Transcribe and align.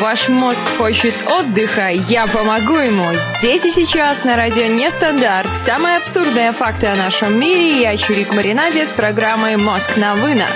Ваш 0.00 0.30
мозг 0.30 0.62
хочет 0.78 1.14
отдыха, 1.30 1.90
я 1.90 2.26
помогу 2.26 2.76
ему. 2.78 3.04
Здесь 3.38 3.66
и 3.66 3.70
сейчас 3.70 4.24
на 4.24 4.34
радио 4.34 4.64
Нестандарт. 4.64 5.46
Самые 5.66 5.98
абсурдные 5.98 6.52
факты 6.52 6.86
о 6.86 6.96
нашем 6.96 7.38
мире. 7.38 7.82
Я 7.82 7.94
Чурик 7.98 8.34
Маринаде 8.34 8.86
с 8.86 8.92
программой 8.92 9.58
«Мозг 9.58 9.98
на 9.98 10.14
вынос». 10.14 10.48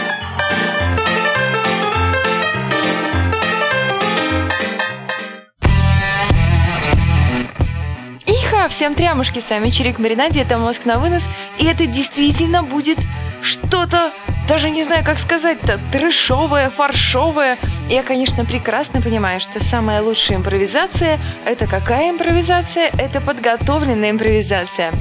Иха, 8.27 8.69
всем 8.69 8.95
трямушки, 8.95 9.41
с 9.41 9.51
вами 9.51 9.69
Чурик 9.69 9.99
Маринаде, 9.99 10.41
это 10.41 10.57
«Мозг 10.57 10.87
на 10.87 10.99
вынос». 10.99 11.23
И 11.59 11.67
это 11.67 11.85
действительно 11.85 12.63
будет 12.63 12.97
что-то 13.43 14.11
даже 14.47 14.71
не 14.71 14.85
знаю, 14.85 15.05
как 15.05 15.19
сказать-то, 15.19 15.81
трешовое, 15.91 16.71
фаршовое. 16.71 17.59
Я, 17.89 18.03
конечно, 18.03 18.45
прекрасно 18.45 19.01
понимаю, 19.01 19.41
что 19.41 19.62
самая 19.65 20.02
лучшая 20.02 20.39
импровизация– 20.39 21.19
это 21.47 21.66
какая 21.66 22.11
импровизация? 22.11 22.91
Это 22.99 23.21
подготовленная 23.21 24.11
импровизация. 24.11 24.93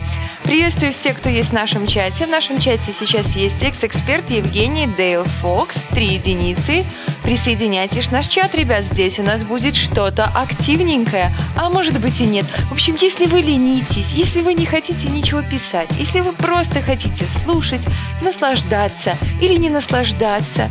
Приветствую 0.43 0.93
всех, 0.93 1.17
кто 1.17 1.29
есть 1.29 1.49
в 1.49 1.53
нашем 1.53 1.87
чате. 1.87 2.25
В 2.25 2.29
нашем 2.29 2.59
чате 2.59 2.93
сейчас 2.99 3.25
есть 3.35 3.61
экс-эксперт 3.61 4.29
Евгений 4.29 4.87
Дейл 4.87 5.23
Фокс, 5.23 5.73
три 5.91 6.13
единицы. 6.13 6.83
Присоединяйтесь 7.23 8.07
в 8.07 8.11
наш 8.11 8.27
чат, 8.27 8.53
ребят, 8.53 8.83
здесь 8.91 9.17
у 9.19 9.23
нас 9.23 9.43
будет 9.43 9.75
что-то 9.75 10.25
активненькое, 10.25 11.35
а 11.55 11.69
может 11.69 11.99
быть 11.99 12.19
и 12.19 12.25
нет. 12.25 12.45
В 12.69 12.73
общем, 12.73 12.97
если 12.99 13.25
вы 13.25 13.39
ленитесь, 13.39 14.09
если 14.13 14.41
вы 14.41 14.53
не 14.53 14.65
хотите 14.65 15.07
ничего 15.07 15.41
писать, 15.41 15.89
если 15.97 16.19
вы 16.19 16.33
просто 16.33 16.81
хотите 16.81 17.25
слушать, 17.43 17.81
наслаждаться 18.21 19.15
или 19.41 19.55
не 19.55 19.69
наслаждаться, 19.69 20.69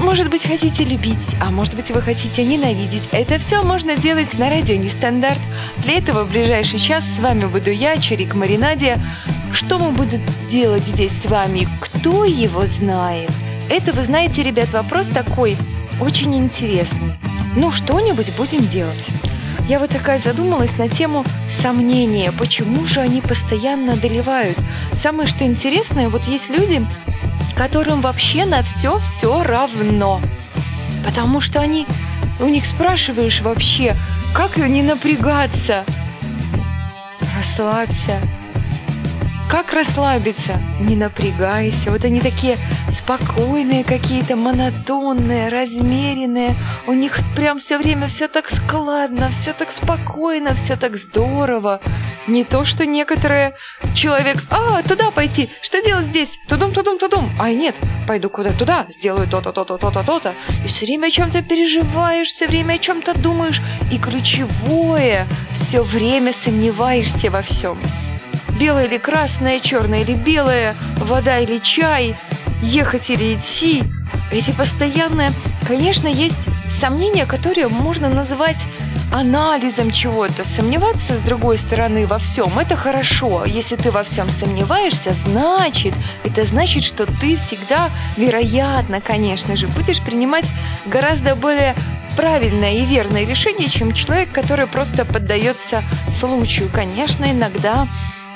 может 0.00 0.30
быть, 0.30 0.46
хотите 0.46 0.84
любить, 0.84 1.16
а 1.40 1.50
может 1.50 1.74
быть, 1.74 1.90
вы 1.90 2.02
хотите 2.02 2.44
ненавидеть. 2.44 3.08
Это 3.12 3.38
все 3.38 3.62
можно 3.62 3.96
делать 3.96 4.38
на 4.38 4.48
радио 4.50 4.76
Нестандарт. 4.76 5.38
Для 5.78 5.98
этого 5.98 6.24
в 6.24 6.32
ближайший 6.32 6.78
час 6.78 7.02
с 7.16 7.18
вами 7.18 7.46
буду 7.46 7.70
я, 7.70 7.96
Чарик 7.96 8.34
Маринаде. 8.34 9.00
Что 9.52 9.78
мы 9.78 9.92
будем 9.92 10.22
делать 10.50 10.82
здесь 10.82 11.12
с 11.22 11.24
вами? 11.24 11.66
Кто 11.80 12.24
его 12.24 12.66
знает? 12.66 13.30
Это, 13.68 13.92
вы 13.92 14.06
знаете, 14.06 14.42
ребят, 14.42 14.70
вопрос 14.72 15.06
такой 15.06 15.56
очень 16.00 16.36
интересный. 16.36 17.14
Ну, 17.56 17.72
что-нибудь 17.72 18.34
будем 18.36 18.66
делать. 18.66 19.04
Я 19.68 19.78
вот 19.78 19.90
такая 19.90 20.18
задумалась 20.18 20.76
на 20.78 20.88
тему 20.88 21.24
сомнения. 21.60 22.32
Почему 22.32 22.86
же 22.86 23.00
они 23.00 23.20
постоянно 23.20 23.92
одолевают? 23.94 24.56
Самое 25.02 25.28
что 25.28 25.44
интересное, 25.44 26.08
вот 26.08 26.24
есть 26.24 26.48
люди, 26.48 26.86
которым 27.54 28.00
вообще 28.00 28.44
на 28.44 28.62
все 28.62 28.98
все 28.98 29.42
равно. 29.42 30.20
Потому 31.04 31.40
что 31.40 31.60
они, 31.60 31.86
у 32.40 32.46
них 32.46 32.66
спрашиваешь 32.66 33.40
вообще, 33.40 33.96
как 34.34 34.56
не 34.56 34.82
напрягаться? 34.82 35.84
Расслабься. 37.20 38.20
Как 39.48 39.72
расслабиться? 39.72 40.60
Не 40.78 40.94
напрягайся. 40.94 41.90
Вот 41.90 42.04
они 42.04 42.20
такие 42.20 42.58
спокойные 42.90 43.82
какие-то, 43.82 44.36
монотонные, 44.36 45.48
размеренные. 45.48 46.54
У 46.86 46.92
них 46.92 47.18
прям 47.34 47.58
все 47.58 47.78
время 47.78 48.08
все 48.08 48.28
так 48.28 48.50
складно, 48.50 49.30
все 49.30 49.54
так 49.54 49.70
спокойно, 49.70 50.54
все 50.54 50.76
так 50.76 50.98
здорово. 50.98 51.80
Не 52.26 52.44
то, 52.44 52.66
что 52.66 52.84
некоторые 52.84 53.54
человек, 53.94 54.36
а, 54.50 54.82
туда 54.82 55.10
пойти, 55.10 55.48
что 55.62 55.80
делать 55.82 56.08
здесь? 56.08 56.28
Тудум, 56.46 56.74
тудум, 56.74 56.98
тудум. 56.98 57.30
Ай, 57.40 57.54
нет, 57.54 57.74
пойду 58.06 58.28
куда 58.28 58.52
туда, 58.52 58.86
сделаю 58.98 59.28
то-то, 59.28 59.52
то-то, 59.52 59.78
то-то, 59.78 60.04
то-то. 60.04 60.34
И 60.62 60.68
все 60.68 60.84
время 60.84 61.06
о 61.06 61.10
чем-то 61.10 61.40
переживаешь, 61.40 62.28
все 62.28 62.48
время 62.48 62.74
о 62.74 62.78
чем-то 62.78 63.14
думаешь. 63.14 63.62
И 63.90 63.98
ключевое, 63.98 65.26
все 65.54 65.82
время 65.82 66.34
сомневаешься 66.34 67.30
во 67.30 67.40
всем 67.40 67.78
белое 68.58 68.86
или 68.86 68.98
красное, 68.98 69.60
черное 69.60 70.00
или 70.00 70.14
белое, 70.14 70.74
вода 70.98 71.38
или 71.38 71.58
чай, 71.58 72.14
ехать 72.62 73.10
или 73.10 73.36
идти. 73.36 73.82
Эти 74.30 74.50
постоянные, 74.50 75.30
конечно, 75.66 76.08
есть 76.08 76.40
сомнения, 76.80 77.26
которые 77.26 77.68
можно 77.68 78.08
называть 78.08 78.56
анализом 79.10 79.90
чего-то. 79.90 80.44
Сомневаться, 80.44 81.14
с 81.14 81.20
другой 81.20 81.58
стороны, 81.58 82.06
во 82.06 82.18
всем– 82.18 82.58
это 82.58 82.76
хорошо. 82.76 83.44
Если 83.46 83.76
ты 83.76 83.90
во 83.90 84.04
всем 84.04 84.26
сомневаешься, 84.28 85.14
значит, 85.24 85.94
это 86.24 86.46
значит, 86.46 86.84
что 86.84 87.06
ты 87.06 87.36
всегда, 87.36 87.90
вероятно, 88.16 89.00
конечно 89.00 89.56
же, 89.56 89.66
будешь 89.68 90.02
принимать 90.02 90.44
гораздо 90.86 91.34
более 91.36 91.74
правильное 92.16 92.74
и 92.74 92.84
верное 92.84 93.24
решение, 93.24 93.68
чем 93.68 93.94
человек, 93.94 94.32
который 94.32 94.66
просто 94.66 95.04
поддается 95.04 95.82
случаю. 96.18 96.68
Конечно, 96.72 97.30
иногда 97.30 97.86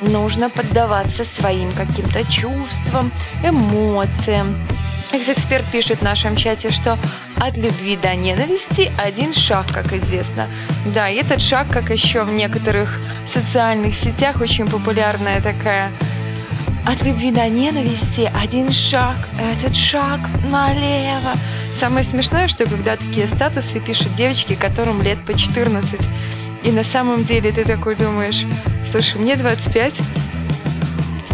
нужно 0.02 0.50
поддаваться 0.50 1.24
своим 1.24 1.72
каким-то 1.72 2.24
чувствам, 2.30 3.12
эмоциям. 3.42 4.66
Экс-эксперт 5.12 5.64
пишет 5.70 5.98
в 5.98 6.02
нашем 6.02 6.36
чате, 6.36 6.70
что 6.70 6.98
от 7.36 7.56
любви 7.56 7.96
до 7.96 8.14
ненависти 8.14 8.90
один 8.96 9.34
шаг, 9.34 9.66
как 9.72 9.92
известно. 9.92 10.48
Да, 10.94 11.08
и 11.08 11.16
этот 11.16 11.40
шаг, 11.40 11.68
как 11.70 11.90
еще 11.90 12.24
в 12.24 12.30
некоторых 12.30 12.98
социальных 13.32 13.96
сетях, 13.96 14.40
очень 14.40 14.66
популярная 14.66 15.40
такая 15.40 15.92
от 16.84 17.02
любви 17.02 17.30
до 17.30 17.48
ненависти 17.48 18.30
один 18.34 18.72
шаг, 18.72 19.16
этот 19.40 19.76
шаг 19.76 20.20
налево. 20.50 21.32
Самое 21.78 22.04
смешное, 22.04 22.48
что 22.48 22.64
когда 22.64 22.96
такие 22.96 23.26
статусы 23.28 23.80
пишут 23.80 24.14
девочки, 24.16 24.54
которым 24.54 25.02
лет 25.02 25.24
по 25.24 25.34
14, 25.34 26.00
и 26.64 26.70
на 26.70 26.84
самом 26.84 27.24
деле 27.24 27.52
ты 27.52 27.64
такой 27.64 27.96
думаешь, 27.96 28.44
слушай, 28.92 29.18
мне 29.18 29.36
25, 29.36 29.94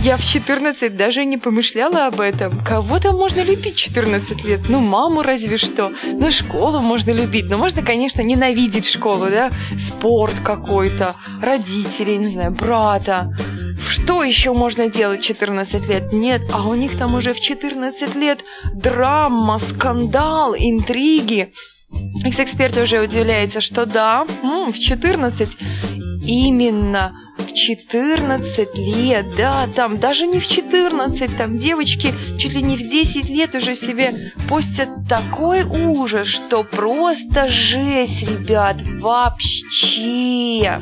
я 0.05 0.17
в 0.17 0.25
14 0.25 0.97
даже 0.97 1.25
не 1.25 1.39
помышляла 1.39 2.07
об 2.07 2.21
этом. 2.21 2.65
Кого-то 2.65 3.13
можно 3.13 3.43
любить 3.43 3.77
14 3.77 4.45
лет. 4.45 4.61
Ну, 4.69 4.79
маму 4.79 5.23
разве 5.23 5.57
что. 5.57 5.91
Ну, 6.05 6.31
школу 6.31 6.79
можно 6.79 7.11
любить. 7.11 7.47
Но 7.51 7.57
можно, 7.59 7.83
конечно, 7.83 8.23
ненавидеть 8.23 8.89
школу, 8.89 9.27
да? 9.29 9.51
Спорт 9.89 10.35
какой-то, 10.45 11.15
родителей, 11.43 12.19
не 12.19 12.33
знаю, 12.33 12.53
брата. 12.53 13.37
Что 13.91 14.23
еще 14.23 14.53
можно 14.53 14.89
делать 14.89 15.23
14 15.23 15.89
лет? 15.89 16.13
Нет, 16.13 16.43
а 16.53 16.69
у 16.69 16.75
них 16.75 16.97
там 16.97 17.15
уже 17.15 17.35
в 17.35 17.41
14 17.41 18.15
лет 18.15 18.39
драма, 18.73 19.59
скандал, 19.59 20.55
интриги. 20.57 21.53
Экс-эксперт 22.25 22.77
уже 22.77 23.01
удивляется, 23.01 23.61
что 23.61 23.85
да, 23.85 24.25
в 24.43 24.79
14 24.79 25.57
именно 26.25 27.13
в 27.49 27.55
14 27.55 28.75
лет, 28.75 29.27
да, 29.37 29.67
там 29.75 29.99
даже 29.99 30.27
не 30.27 30.41
в 30.41 30.47
14, 30.47 31.37
там 31.37 31.59
девочки 31.59 32.13
чуть 32.39 32.53
ли 32.53 32.63
не 32.63 32.77
в 32.77 32.81
10 32.81 33.29
лет 33.29 33.55
уже 33.55 33.77
себе 33.77 34.13
постят 34.49 34.89
такой 35.09 35.63
ужас, 35.63 36.29
что 36.29 36.65
просто 36.65 37.49
жесть, 37.49 38.23
ребят, 38.23 38.77
вообще. 39.01 40.81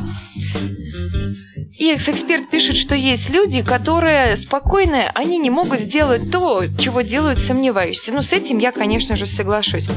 И 1.78 1.90
экс-эксперт 1.90 2.48
пишет, 2.48 2.76
что 2.76 2.94
есть 2.94 3.30
люди, 3.30 3.62
которые 3.62 4.36
спокойные, 4.36 5.10
они 5.14 5.36
не 5.38 5.50
могут 5.50 5.80
сделать 5.80 6.30
то, 6.30 6.64
чего 6.78 7.02
делают 7.02 7.38
сомневающиеся. 7.38 8.12
Ну, 8.12 8.22
с 8.22 8.32
этим 8.32 8.58
я, 8.58 8.72
конечно 8.72 9.16
же, 9.16 9.26
соглашусь. 9.26 9.88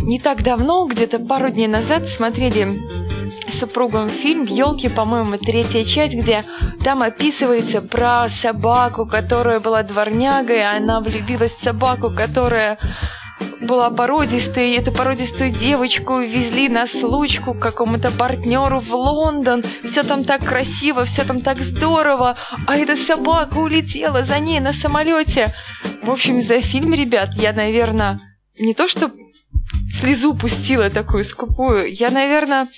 Не 0.00 0.18
так 0.18 0.42
давно, 0.42 0.86
где-то 0.86 1.18
пару 1.18 1.50
дней 1.50 1.68
назад, 1.68 2.06
смотрели 2.06 2.68
с 3.28 3.58
супругом 3.58 4.08
фильм 4.08 4.44
«Елки», 4.44 4.88
по-моему, 4.88 5.36
третья 5.36 5.84
часть, 5.84 6.14
где 6.14 6.42
там 6.82 7.02
описывается 7.02 7.82
про 7.82 8.28
собаку, 8.30 9.06
которая 9.06 9.60
была 9.60 9.82
дворнягой, 9.82 10.64
она 10.64 11.00
влюбилась 11.00 11.52
в 11.52 11.62
собаку, 11.62 12.10
которая 12.10 12.78
была 13.68 13.90
породистой, 13.90 14.70
и 14.70 14.78
эту 14.78 14.90
породистую 14.90 15.50
девочку 15.50 16.18
везли 16.20 16.68
на 16.70 16.86
случку 16.86 17.52
к 17.52 17.60
какому-то 17.60 18.10
партнеру 18.10 18.80
в 18.80 18.92
Лондон. 18.94 19.62
Все 19.62 20.02
там 20.02 20.24
так 20.24 20.42
красиво, 20.42 21.04
все 21.04 21.22
там 21.22 21.40
так 21.42 21.58
здорово, 21.58 22.34
а 22.66 22.76
эта 22.76 22.96
собака 22.96 23.58
улетела 23.58 24.24
за 24.24 24.38
ней 24.40 24.58
на 24.58 24.72
самолете. 24.72 25.48
В 26.02 26.10
общем, 26.10 26.42
за 26.42 26.60
фильм, 26.62 26.94
ребят, 26.94 27.34
я, 27.34 27.52
наверное, 27.52 28.18
не 28.60 28.74
то 28.74 28.88
что 28.88 29.10
слезу 30.00 30.34
пустила 30.34 30.90
такую 30.90 31.24
скупую. 31.24 31.92
Я, 31.92 32.10
наверное, 32.10 32.68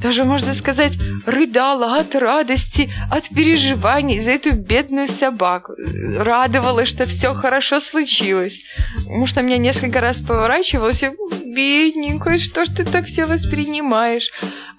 даже, 0.00 0.24
можно 0.24 0.54
сказать, 0.54 0.92
рыдала 1.26 1.96
от 1.96 2.14
радости, 2.14 2.90
от 3.10 3.28
переживаний 3.28 4.20
за 4.20 4.32
эту 4.32 4.52
бедную 4.52 5.08
собаку. 5.08 5.72
Радовалась, 6.16 6.88
что 6.88 7.04
все 7.04 7.34
хорошо 7.34 7.80
случилось. 7.80 8.66
Потому 8.96 9.26
что 9.26 9.42
меня 9.42 9.58
несколько 9.58 10.00
раз 10.00 10.18
поворачивалось, 10.18 11.02
и 11.02 11.10
бедненькая, 11.54 12.38
что 12.38 12.64
ж 12.64 12.68
ты 12.68 12.84
так 12.84 13.06
все 13.06 13.24
воспринимаешь? 13.24 14.30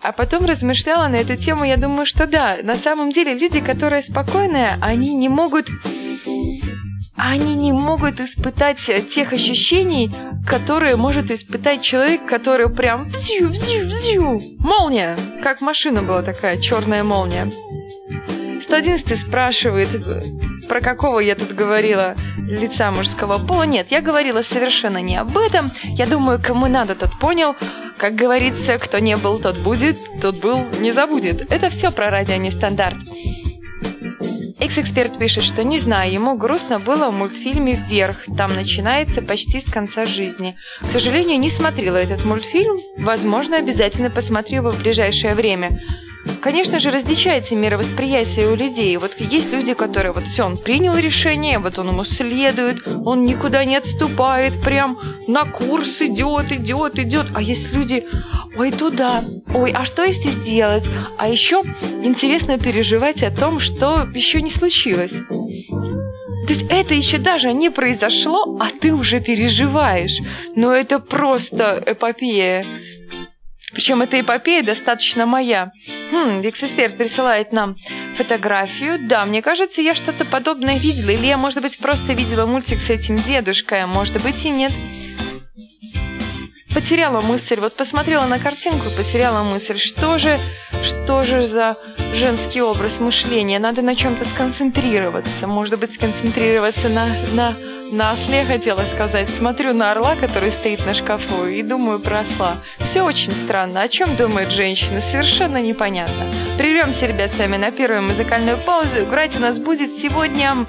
А 0.01 0.13
потом 0.13 0.45
размышляла 0.45 1.09
на 1.09 1.15
эту 1.15 1.35
тему, 1.35 1.65
я 1.65 1.75
думаю, 1.75 2.05
что 2.05 2.25
да, 2.25 2.57
на 2.63 2.75
самом 2.75 3.11
деле 3.11 3.33
люди, 3.33 3.59
которые 3.59 4.01
спокойные, 4.03 4.77
они 4.79 5.15
не 5.15 5.27
могут 5.27 5.67
они 7.21 7.53
не 7.53 7.73
могут 7.73 8.21
испытать 8.21 8.77
тех 9.13 9.33
ощущений, 9.33 10.09
которые 10.47 10.95
может 10.95 11.29
испытать 11.31 11.81
человек, 11.81 12.25
который 12.25 12.73
прям 12.73 13.09
взю, 13.09 13.49
взю, 13.49 13.81
взю. 13.81 14.39
Молния! 14.59 15.17
Как 15.43 15.59
машина 15.59 16.01
была 16.01 16.21
такая, 16.21 16.61
черная 16.61 17.03
молния. 17.03 17.51
111 18.63 19.19
спрашивает, 19.19 19.89
про 20.69 20.79
какого 20.79 21.19
я 21.19 21.35
тут 21.35 21.51
говорила 21.51 22.15
лица 22.37 22.89
мужского 22.91 23.37
пола. 23.37 23.63
Нет, 23.63 23.87
я 23.89 24.01
говорила 24.01 24.41
совершенно 24.41 25.01
не 25.01 25.17
об 25.17 25.37
этом. 25.37 25.67
Я 25.83 26.05
думаю, 26.05 26.39
кому 26.41 26.67
надо, 26.67 26.95
тот 26.95 27.19
понял. 27.19 27.55
Как 27.97 28.15
говорится, 28.15 28.77
кто 28.77 28.99
не 28.99 29.17
был, 29.17 29.39
тот 29.39 29.57
будет, 29.57 29.97
тот 30.21 30.39
был, 30.39 30.65
не 30.79 30.93
забудет. 30.93 31.51
Это 31.51 31.69
все 31.69 31.91
про 31.91 32.09
радио 32.09 32.37
нестандарт. 32.37 32.95
Экс-эксперт 34.59 35.17
пишет, 35.17 35.43
что 35.43 35.63
не 35.63 35.79
знаю, 35.79 36.11
ему 36.11 36.35
грустно 36.35 36.79
было 36.79 37.09
в 37.09 37.13
мультфильме 37.13 37.73
«Вверх». 37.73 38.25
Там 38.35 38.53
начинается 38.53 39.21
почти 39.21 39.61
с 39.65 39.71
конца 39.71 40.03
жизни. 40.03 40.55
К 40.81 40.85
сожалению, 40.85 41.39
не 41.39 41.49
смотрела 41.49 41.95
этот 41.95 42.25
мультфильм. 42.25 42.77
Возможно, 42.97 43.57
обязательно 43.57 44.09
посмотрю 44.09 44.57
его 44.57 44.71
в 44.71 44.81
ближайшее 44.81 45.33
время. 45.33 45.81
Конечно 46.41 46.79
же, 46.79 46.91
различается 46.91 47.55
мировосприятие 47.55 48.49
у 48.49 48.55
людей. 48.55 48.95
Вот 48.97 49.11
есть 49.19 49.51
люди, 49.51 49.73
которые 49.73 50.13
вот 50.13 50.23
все, 50.23 50.45
он 50.45 50.57
принял 50.57 50.95
решение, 50.95 51.59
вот 51.59 51.77
он 51.77 51.89
ему 51.89 52.03
следует, 52.05 52.77
он 53.05 53.23
никуда 53.23 53.65
не 53.65 53.75
отступает, 53.75 54.61
прям 54.61 54.97
на 55.27 55.45
курс 55.45 56.01
идет, 56.01 56.51
идет, 56.51 56.97
идет. 56.97 57.27
А 57.33 57.41
есть 57.41 57.71
люди, 57.71 58.05
ой, 58.55 58.71
туда, 58.71 59.21
ой, 59.53 59.71
а 59.71 59.85
что 59.85 60.03
если 60.03 60.29
сделать? 60.29 60.83
А 61.17 61.27
еще 61.27 61.61
интересно 62.01 62.57
переживать 62.57 63.21
о 63.23 63.31
том, 63.31 63.59
что 63.59 64.07
еще 64.13 64.41
не 64.41 64.51
случилось. 64.51 65.13
То 66.49 66.53
есть 66.53 66.65
это 66.69 66.95
еще 66.95 67.19
даже 67.19 67.53
не 67.53 67.69
произошло, 67.69 68.57
а 68.59 68.71
ты 68.71 68.91
уже 68.91 69.19
переживаешь. 69.19 70.17
Но 70.55 70.73
это 70.73 70.97
просто 70.99 71.83
эпопея. 71.85 72.65
Причем 73.73 74.01
эта 74.01 74.19
эпопея 74.19 74.63
достаточно 74.63 75.25
моя. 75.25 75.71
Хм, 76.11 76.41
Викс-эксперт 76.41 76.97
присылает 76.97 77.51
нам 77.51 77.77
фотографию. 78.17 79.07
Да, 79.07 79.25
мне 79.25 79.41
кажется, 79.41 79.81
я 79.81 79.95
что-то 79.95 80.25
подобное 80.25 80.77
видела. 80.77 81.11
Или 81.11 81.27
я, 81.27 81.37
может 81.37 81.61
быть, 81.61 81.77
просто 81.77 82.13
видела 82.13 82.45
мультик 82.45 82.79
с 82.79 82.89
этим 82.89 83.17
дедушкой, 83.17 83.83
а 83.83 83.87
может 83.87 84.21
быть 84.23 84.43
и 84.45 84.49
нет. 84.49 84.73
Потеряла 86.73 87.21
мысль, 87.21 87.59
вот 87.59 87.75
посмотрела 87.75 88.25
на 88.25 88.39
картинку 88.39 88.89
потеряла 88.95 89.43
мысль. 89.43 89.79
Что 89.79 90.17
же, 90.19 90.39
что 90.83 91.23
же 91.23 91.47
за 91.47 91.73
женский 92.13 92.61
образ 92.61 92.99
мышления? 92.99 93.59
Надо 93.59 93.81
на 93.81 93.95
чем-то 93.95 94.25
сконцентрироваться. 94.25 95.47
Может 95.47 95.79
быть, 95.79 95.93
сконцентрироваться 95.93 96.89
на, 96.89 97.07
на 97.33 97.53
на 97.91 98.13
осле 98.13 98.45
хотела 98.45 98.81
сказать. 98.93 99.29
Смотрю 99.29 99.73
на 99.73 99.91
орла, 99.91 100.15
который 100.15 100.51
стоит 100.51 100.85
на 100.85 100.93
шкафу, 100.93 101.47
и 101.47 101.63
думаю 101.63 101.99
про 101.99 102.19
осла. 102.19 102.57
Все 102.91 103.01
очень 103.01 103.31
странно. 103.31 103.81
О 103.81 103.87
чем 103.87 104.15
думает 104.15 104.51
женщина? 104.51 105.01
Совершенно 105.01 105.61
непонятно. 105.61 106.31
Прервемся, 106.57 107.07
ребят, 107.07 107.31
с 107.31 107.37
вами 107.37 107.57
на 107.57 107.71
первую 107.71 108.03
музыкальную 108.03 108.59
паузу. 108.59 109.03
Играть 109.03 109.35
у 109.35 109.39
нас 109.39 109.57
будет 109.57 109.89
сегодня 109.89 110.67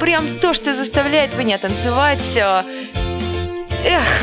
прям 0.00 0.38
то, 0.40 0.54
что 0.54 0.74
заставляет 0.74 1.36
меня 1.36 1.58
танцевать. 1.58 2.20
Эх, 3.84 4.22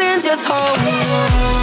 then 0.00 0.20
just 0.22 0.46
hold 0.48 0.78
on. 0.78 1.59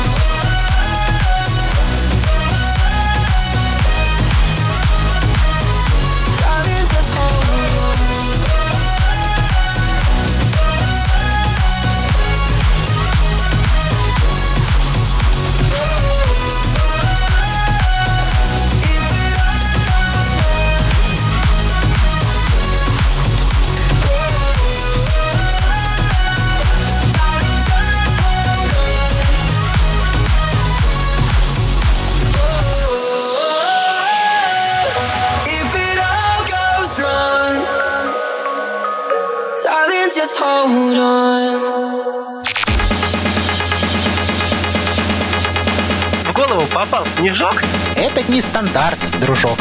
Снежок? 47.27 47.61
Это 47.95 48.31
не 48.31 48.41
стандарт, 48.41 48.99
дружок. 49.19 49.59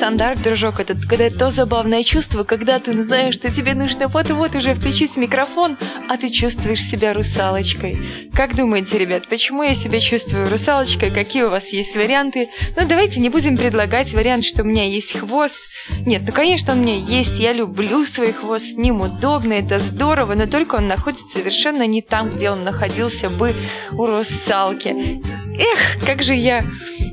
Нестандарт, 0.00 0.42
дружок, 0.42 0.80
это 0.80 0.94
когда 0.94 1.28
то 1.28 1.50
забавное 1.50 2.04
чувство, 2.04 2.42
когда 2.42 2.78
ты 2.78 3.04
знаешь, 3.04 3.34
что 3.34 3.50
тебе 3.50 3.74
нужно 3.74 4.08
вот-вот 4.08 4.54
уже 4.54 4.74
включить 4.74 5.18
микрофон, 5.18 5.76
а 6.08 6.16
ты 6.16 6.30
чувствуешь 6.30 6.82
себя 6.84 7.12
русалочкой. 7.12 7.98
Как 8.32 8.56
думаете, 8.56 8.96
ребят, 8.96 9.28
почему 9.28 9.62
я 9.62 9.74
себя 9.74 10.00
чувствую 10.00 10.48
русалочкой? 10.48 11.10
Какие 11.10 11.42
у 11.42 11.50
вас 11.50 11.68
есть 11.68 11.94
варианты? 11.94 12.48
Ну, 12.78 12.88
давайте 12.88 13.20
не 13.20 13.28
будем 13.28 13.58
предлагать 13.58 14.10
вариант, 14.14 14.46
что 14.46 14.62
у 14.62 14.64
меня 14.64 14.86
есть 14.86 15.18
хвост. 15.18 15.60
Нет, 16.06 16.22
ну, 16.24 16.32
конечно, 16.32 16.72
он 16.72 16.78
у 16.78 16.82
меня 16.82 16.96
есть. 16.96 17.38
Я 17.38 17.52
люблю 17.52 18.06
свой 18.06 18.32
хвост, 18.32 18.64
с 18.64 18.76
ним 18.78 19.02
удобно, 19.02 19.52
это 19.52 19.80
здорово, 19.80 20.32
но 20.32 20.46
только 20.46 20.76
он 20.76 20.88
находится 20.88 21.26
совершенно 21.34 21.86
не 21.86 22.00
там, 22.00 22.30
где 22.30 22.48
он 22.48 22.64
находился 22.64 23.28
бы 23.28 23.54
у 23.92 24.06
русалки. 24.06 25.20
Эх, 25.58 26.06
как 26.06 26.22
же 26.22 26.32
я 26.34 26.64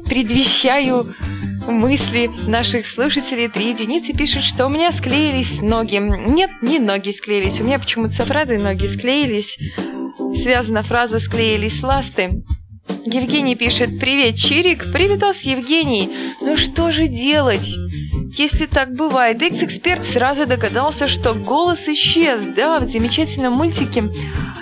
предвещаю 0.07 1.05
мысли 1.67 2.29
наших 2.47 2.85
слушателей. 2.85 3.49
Три 3.49 3.69
единицы 3.69 4.13
пишут, 4.13 4.43
что 4.43 4.65
у 4.65 4.69
меня 4.69 4.91
склеились 4.91 5.61
ноги. 5.61 5.97
Нет, 5.97 6.51
не 6.61 6.79
ноги 6.79 7.11
склеились. 7.11 7.59
У 7.59 7.63
меня 7.63 7.79
почему-то 7.79 8.13
со 8.13 8.23
фразой 8.23 8.57
ноги 8.57 8.87
склеились. 8.87 9.57
Связана 10.41 10.83
фраза 10.83 11.19
«склеились 11.19 11.83
ласты». 11.83 12.43
Евгений 13.05 13.55
пишет 13.55 13.99
«Привет, 13.99 14.35
Чирик!» 14.35 14.91
«Приветос, 14.91 15.41
Евгений!» 15.41 16.33
Ну 16.41 16.57
что 16.57 16.91
же 16.91 17.07
делать? 17.07 17.67
Если 18.33 18.65
так 18.65 18.93
бывает, 18.93 19.41
X-эксперт 19.41 20.03
сразу 20.05 20.45
догадался, 20.45 21.07
что 21.07 21.33
голос 21.33 21.87
исчез. 21.87 22.41
Да, 22.55 22.79
в 22.79 22.89
замечательном 22.89 23.53
мультике 23.53 24.03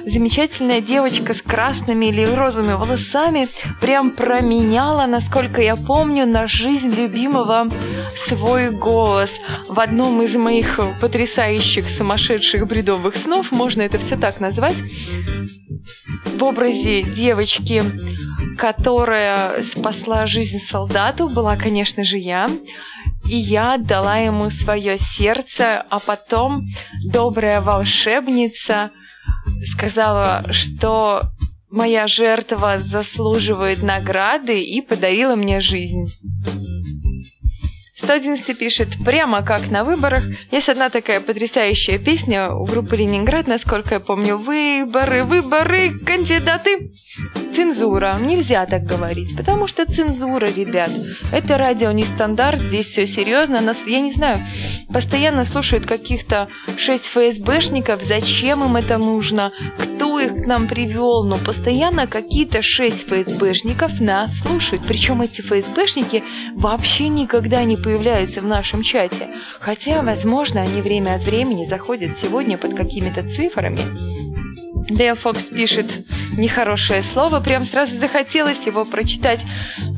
замечательная 0.05 0.81
девочка 0.81 1.33
с 1.33 1.41
красными 1.41 2.05
или 2.05 2.23
розовыми 2.25 2.73
волосами 2.73 3.47
прям 3.81 4.11
променяла, 4.11 5.07
насколько 5.07 5.61
я 5.61 5.75
помню, 5.75 6.25
на 6.25 6.47
жизнь 6.47 6.89
любимого 6.89 7.67
свой 8.27 8.71
голос. 8.71 9.31
В 9.69 9.79
одном 9.79 10.21
из 10.21 10.35
моих 10.35 10.79
потрясающих 11.01 11.89
сумасшедших 11.89 12.67
бредовых 12.67 13.15
снов, 13.15 13.51
можно 13.51 13.81
это 13.81 13.97
все 13.97 14.15
так 14.15 14.39
назвать, 14.39 14.75
в 16.37 16.43
образе 16.43 17.01
девочки, 17.01 17.81
которая 18.57 19.63
спасла 19.63 20.27
жизнь 20.27 20.59
солдату, 20.69 21.29
была, 21.29 21.55
конечно 21.55 22.03
же, 22.03 22.17
я. 22.17 22.47
И 23.29 23.37
я 23.37 23.73
отдала 23.73 24.17
ему 24.17 24.49
свое 24.49 24.99
сердце, 24.99 25.81
а 25.89 25.99
потом 25.99 26.61
добрая 27.11 27.61
волшебница 27.61 28.91
сказала, 29.71 30.43
что 30.51 31.23
моя 31.69 32.07
жертва 32.07 32.79
заслуживает 32.79 33.83
награды 33.83 34.61
и 34.61 34.81
подарила 34.81 35.35
мне 35.35 35.59
жизнь. 35.59 36.07
111 38.05 38.59
пишет, 38.59 38.89
прямо 39.03 39.41
как 39.41 39.71
на 39.71 39.83
выборах. 39.83 40.23
Есть 40.51 40.69
одна 40.69 40.89
такая 40.89 41.19
потрясающая 41.19 41.97
песня 41.97 42.51
у 42.51 42.65
группы 42.65 42.95
Ленинград, 42.95 43.47
насколько 43.47 43.95
я 43.95 43.99
помню. 43.99 44.37
Выборы, 44.37 45.23
выборы, 45.23 45.89
кандидаты. 46.05 46.91
Цензура. 47.55 48.15
Нельзя 48.19 48.65
так 48.67 48.83
говорить, 48.83 49.35
потому 49.35 49.65
что 49.65 49.85
цензура, 49.85 50.45
ребят. 50.45 50.91
Это 51.31 51.57
радио 51.57 51.91
не 51.93 52.03
стандарт, 52.03 52.61
здесь 52.61 52.87
все 52.89 53.07
серьезно. 53.07 53.59
Нас, 53.61 53.77
я 53.87 54.01
не 54.01 54.13
знаю, 54.13 54.37
постоянно 54.89 55.45
слушают 55.45 55.87
каких-то 55.87 56.47
шесть 56.77 57.05
ФСБшников. 57.05 58.03
Зачем 58.03 58.63
им 58.63 58.75
это 58.75 58.99
нужно? 58.99 59.51
Кто 59.79 60.19
их 60.19 60.43
к 60.43 60.45
нам 60.45 60.67
привел? 60.67 61.23
Но 61.23 61.37
постоянно 61.37 62.05
какие-то 62.05 62.61
шесть 62.61 63.07
ФСБшников 63.07 63.99
нас 63.99 64.29
слушают. 64.45 64.83
Причем 64.87 65.21
эти 65.21 65.41
ФСБшники 65.41 66.23
вообще 66.53 67.07
никогда 67.07 67.63
не 67.63 67.77
появляются 67.77 67.94
появляются 67.95 68.41
в 68.41 68.45
нашем 68.45 68.83
чате. 68.83 69.29
Хотя, 69.59 70.01
возможно, 70.01 70.61
они 70.61 70.81
время 70.81 71.15
от 71.15 71.23
времени 71.23 71.65
заходят 71.65 72.17
сегодня 72.21 72.57
под 72.57 72.75
какими-то 72.75 73.23
цифрами. 73.23 73.79
Дея 74.89 75.15
Фокс 75.15 75.43
пишет 75.43 75.87
нехорошее 76.37 77.03
слово, 77.13 77.39
прям 77.39 77.65
сразу 77.65 77.97
захотелось 77.97 78.65
его 78.65 78.83
прочитать. 78.83 79.39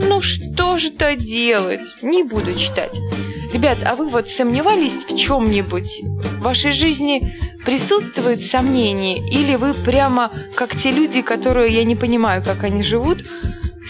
Ну 0.08 0.22
что 0.22 0.78
же 0.78 0.92
то 0.92 1.16
делать? 1.16 1.82
Не 2.04 2.24
буду 2.24 2.54
читать. 2.54 2.92
Ребят, 3.52 3.80
а 3.84 3.96
вы 3.96 4.10
вот 4.10 4.30
сомневались 4.30 5.04
в 5.10 5.18
чем-нибудь? 5.18 6.02
В 6.04 6.42
вашей 6.42 6.74
жизни 6.74 7.40
присутствует 7.66 8.42
сомнение? 8.42 9.18
Или 9.18 9.56
вы 9.56 9.74
прямо 9.74 10.32
как 10.56 10.76
те 10.78 10.92
люди, 10.92 11.22
которые 11.24 11.74
я 11.74 11.84
не 11.84 11.96
понимаю, 11.96 12.44
как 12.44 12.64
они 12.64 12.84
живут, 12.84 13.24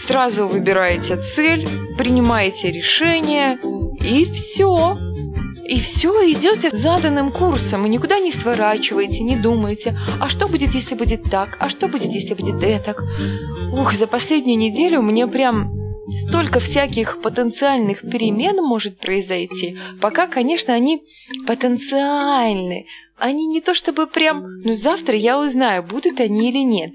сразу 0.05 0.47
выбираете 0.47 1.17
цель, 1.17 1.67
принимаете 1.97 2.71
решение 2.71 3.57
и 4.03 4.25
все. 4.31 4.97
И 5.65 5.81
все, 5.81 6.11
идете 6.31 6.69
заданным 6.69 7.29
курсом, 7.29 7.85
и 7.85 7.89
никуда 7.89 8.19
не 8.19 8.31
сворачиваете, 8.31 9.21
не 9.21 9.35
думаете, 9.35 9.97
а 10.21 10.29
что 10.29 10.47
будет, 10.47 10.73
если 10.73 10.95
будет 10.95 11.23
так, 11.23 11.57
а 11.59 11.69
что 11.69 11.89
будет, 11.89 12.09
если 12.09 12.35
будет 12.35 12.63
этак. 12.63 13.03
Ух, 13.73 13.93
за 13.93 14.07
последнюю 14.07 14.57
неделю 14.57 15.01
мне 15.01 15.27
прям 15.27 15.73
столько 16.27 16.61
всяких 16.61 17.21
потенциальных 17.21 18.01
перемен 18.01 18.63
может 18.63 18.97
произойти, 18.97 19.77
пока, 19.99 20.27
конечно, 20.27 20.73
они 20.73 21.03
потенциальны. 21.45 22.85
Они 23.17 23.47
не 23.47 23.61
то 23.61 23.73
чтобы 23.73 24.07
прям, 24.07 24.61
ну 24.61 24.73
завтра 24.73 25.15
я 25.15 25.39
узнаю, 25.39 25.83
будут 25.83 26.19
они 26.19 26.49
или 26.49 26.63
нет. 26.63 26.91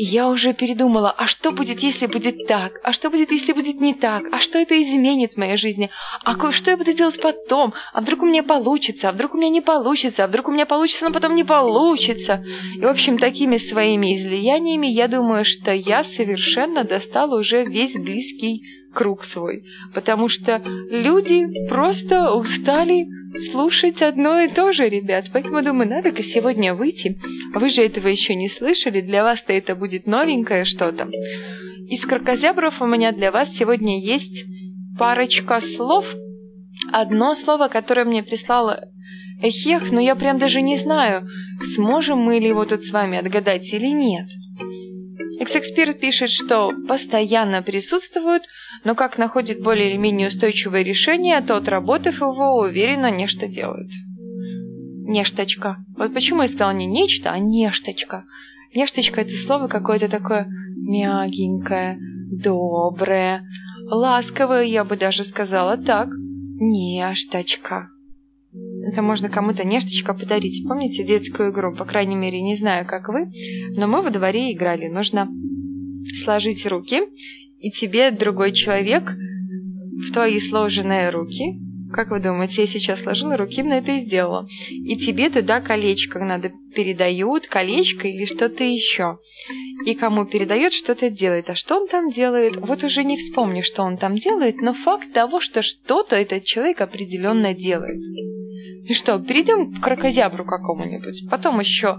Я 0.00 0.28
уже 0.28 0.54
передумала, 0.54 1.10
а 1.10 1.26
что 1.26 1.50
будет, 1.50 1.80
если 1.80 2.06
будет 2.06 2.46
так? 2.46 2.74
А 2.84 2.92
что 2.92 3.10
будет, 3.10 3.32
если 3.32 3.52
будет 3.52 3.80
не 3.80 3.94
так? 3.94 4.22
А 4.30 4.38
что 4.38 4.60
это 4.60 4.80
изменит 4.80 5.32
в 5.32 5.36
моей 5.38 5.56
жизни? 5.56 5.90
А 6.22 6.52
что 6.52 6.70
я 6.70 6.76
буду 6.76 6.92
делать 6.92 7.20
потом? 7.20 7.74
А 7.92 8.00
вдруг 8.00 8.22
у 8.22 8.26
меня 8.26 8.44
получится? 8.44 9.08
А 9.08 9.12
вдруг 9.12 9.34
у 9.34 9.38
меня 9.38 9.48
не 9.48 9.60
получится? 9.60 10.22
А 10.22 10.28
вдруг 10.28 10.46
у 10.46 10.52
меня 10.52 10.66
получится, 10.66 11.04
но 11.04 11.12
потом 11.12 11.34
не 11.34 11.42
получится? 11.42 12.44
И, 12.76 12.80
в 12.80 12.86
общем, 12.86 13.18
такими 13.18 13.56
своими 13.56 14.16
излияниями 14.16 14.86
я 14.86 15.08
думаю, 15.08 15.44
что 15.44 15.72
я 15.72 16.04
совершенно 16.04 16.84
достала 16.84 17.36
уже 17.36 17.64
весь 17.64 17.94
близкий 17.94 18.62
круг 18.94 19.24
свой. 19.24 19.64
Потому 19.94 20.28
что 20.28 20.62
люди 20.90 21.68
просто 21.68 22.34
устали 22.34 23.08
слушать 23.50 24.02
одно 24.02 24.40
и 24.40 24.48
то 24.48 24.72
же, 24.72 24.88
ребят. 24.88 25.26
Поэтому, 25.32 25.62
думаю, 25.62 25.88
надо-ка 25.88 26.22
сегодня 26.22 26.74
выйти. 26.74 27.18
Вы 27.54 27.68
же 27.70 27.82
этого 27.82 28.08
еще 28.08 28.34
не 28.34 28.48
слышали, 28.48 29.00
для 29.00 29.22
вас-то 29.22 29.52
это 29.52 29.74
будет 29.74 30.06
новенькое 30.06 30.64
что-то. 30.64 31.08
Из 31.88 32.04
крокозябров 32.04 32.80
у 32.80 32.86
меня 32.86 33.12
для 33.12 33.30
вас 33.30 33.50
сегодня 33.54 34.02
есть 34.02 34.44
парочка 34.98 35.60
слов. 35.60 36.04
Одно 36.92 37.34
слово, 37.34 37.68
которое 37.68 38.04
мне 38.04 38.22
прислала 38.22 38.88
Эхех, 39.40 39.90
но 39.92 40.00
я 40.00 40.16
прям 40.16 40.38
даже 40.38 40.60
не 40.62 40.78
знаю, 40.78 41.26
сможем 41.74 42.18
мы 42.18 42.38
ли 42.38 42.48
его 42.48 42.64
тут 42.64 42.82
с 42.82 42.90
вами 42.90 43.18
отгадать 43.18 43.72
или 43.72 43.88
нет. 43.88 44.26
Экс-эксперт 45.40 46.00
пишет, 46.00 46.30
что 46.30 46.72
постоянно 46.88 47.62
присутствуют, 47.62 48.42
но 48.84 48.94
как 48.94 49.18
находит 49.18 49.62
более 49.62 49.90
или 49.90 49.96
менее 49.96 50.28
устойчивое 50.28 50.82
решение, 50.82 51.40
то 51.40 51.56
отработав 51.56 52.16
его, 52.16 52.58
уверенно 52.58 53.10
нечто 53.10 53.46
делает. 53.46 53.90
Нешточка. 55.06 55.76
Вот 55.96 56.12
почему 56.12 56.42
я 56.42 56.48
сказала 56.48 56.72
не 56.72 56.86
нечто, 56.86 57.30
а 57.30 57.38
нешточка. 57.38 58.24
Нешточка– 58.74 59.20
это 59.22 59.32
слово 59.34 59.68
какое-то 59.68 60.08
такое 60.08 60.48
мягенькое, 60.76 61.98
доброе, 62.30 63.46
ласковое, 63.90 64.64
я 64.64 64.84
бы 64.84 64.96
даже 64.96 65.24
сказала 65.24 65.76
так. 65.76 66.08
Нешточка. 66.60 67.90
Это 68.52 69.02
можно 69.02 69.28
кому-то 69.28 69.64
нешточка 69.64 70.14
подарить. 70.14 70.66
Помните 70.66 71.04
детскую 71.04 71.52
игру? 71.52 71.74
По 71.76 71.84
крайней 71.84 72.16
мере, 72.16 72.40
не 72.40 72.56
знаю, 72.56 72.86
как 72.86 73.08
вы, 73.08 73.30
но 73.76 73.86
мы 73.86 74.02
во 74.02 74.10
дворе 74.10 74.52
играли. 74.52 74.88
Нужно 74.88 75.28
сложить 76.24 76.66
руки, 76.66 77.02
и 77.60 77.70
тебе 77.70 78.10
другой 78.10 78.52
человек 78.52 79.10
в 79.10 80.12
твои 80.12 80.38
сложенные 80.38 81.10
руки, 81.10 81.58
как 81.92 82.10
вы 82.10 82.20
думаете, 82.20 82.62
я 82.62 82.66
сейчас 82.66 83.00
сложила 83.00 83.36
руки, 83.36 83.62
на 83.62 83.78
это 83.78 83.92
и 83.92 84.00
сделала. 84.00 84.46
И 84.70 84.96
тебе 84.96 85.30
туда 85.30 85.60
колечко 85.60 86.18
надо 86.18 86.52
передают, 86.74 87.46
колечко 87.46 88.06
или 88.06 88.26
что-то 88.26 88.62
еще. 88.62 89.18
И 89.86 89.94
кому 89.94 90.26
передает, 90.26 90.72
что-то 90.72 91.08
делает. 91.08 91.48
А 91.48 91.54
что 91.54 91.76
он 91.76 91.88
там 91.88 92.10
делает? 92.10 92.56
Вот 92.56 92.84
уже 92.84 93.04
не 93.04 93.16
вспомню, 93.16 93.62
что 93.62 93.82
он 93.82 93.96
там 93.96 94.16
делает, 94.16 94.60
но 94.60 94.74
факт 94.74 95.12
того, 95.14 95.40
что 95.40 95.62
что-то 95.62 96.16
этот 96.16 96.44
человек 96.44 96.80
определенно 96.80 97.54
делает. 97.54 97.98
И 98.84 98.94
что, 98.94 99.18
перейдем 99.18 99.72
к 99.72 99.84
крокозябру 99.84 100.44
какому-нибудь. 100.44 101.28
Потом 101.30 101.60
еще 101.60 101.98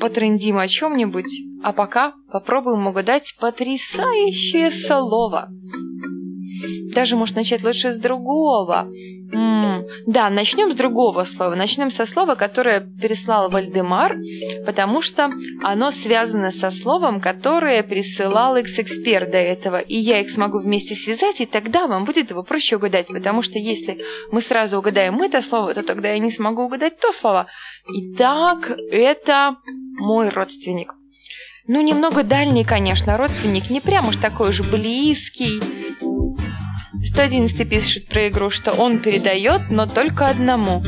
потрендим 0.00 0.58
о 0.58 0.68
чем-нибудь, 0.68 1.28
а 1.62 1.72
пока 1.72 2.12
попробуем 2.30 2.86
угадать 2.86 3.34
потрясающее 3.40 4.70
слово. 4.70 5.48
Даже, 6.96 7.14
может, 7.14 7.36
начать 7.36 7.62
лучше 7.62 7.92
с 7.92 7.98
другого. 7.98 8.88
М-м, 9.30 9.84
да, 10.06 10.30
начнем 10.30 10.72
с 10.72 10.76
другого 10.76 11.24
слова. 11.24 11.54
Начнем 11.54 11.90
со 11.90 12.06
слова, 12.06 12.36
которое 12.36 12.88
переслал 13.00 13.50
Вальдемар, 13.50 14.14
потому 14.64 15.02
что 15.02 15.28
оно 15.62 15.90
связано 15.90 16.52
со 16.52 16.70
словом, 16.70 17.20
которое 17.20 17.82
присылал 17.82 18.56
X-эксперт 18.56 19.30
до 19.30 19.36
этого. 19.36 19.76
И 19.76 19.94
я 19.94 20.22
их 20.22 20.30
смогу 20.30 20.60
вместе 20.60 20.94
связать, 20.94 21.38
и 21.42 21.44
тогда 21.44 21.86
вам 21.86 22.06
будет 22.06 22.30
его 22.30 22.42
проще 22.42 22.76
угадать, 22.76 23.08
потому 23.08 23.42
что 23.42 23.58
если 23.58 23.98
мы 24.32 24.40
сразу 24.40 24.78
угадаем 24.78 25.20
это 25.20 25.42
слово, 25.42 25.74
то 25.74 25.82
тогда 25.82 26.08
я 26.08 26.18
не 26.18 26.30
смогу 26.30 26.62
угадать 26.62 26.98
то 26.98 27.12
слово. 27.12 27.46
Итак, 27.86 28.70
это 28.90 29.56
мой 29.98 30.30
родственник. 30.30 30.94
Ну, 31.68 31.82
немного 31.82 32.22
дальний, 32.22 32.64
конечно, 32.64 33.18
родственник, 33.18 33.68
не 33.68 33.82
прям 33.82 34.08
уж 34.08 34.16
такой 34.16 34.48
уж 34.48 34.60
близкий. 34.70 35.60
111 37.04 37.68
пишет 37.68 38.08
про 38.08 38.28
игру, 38.28 38.50
что 38.50 38.72
он 38.72 39.00
передает, 39.00 39.70
но 39.70 39.86
только 39.86 40.26
одному. 40.26 40.82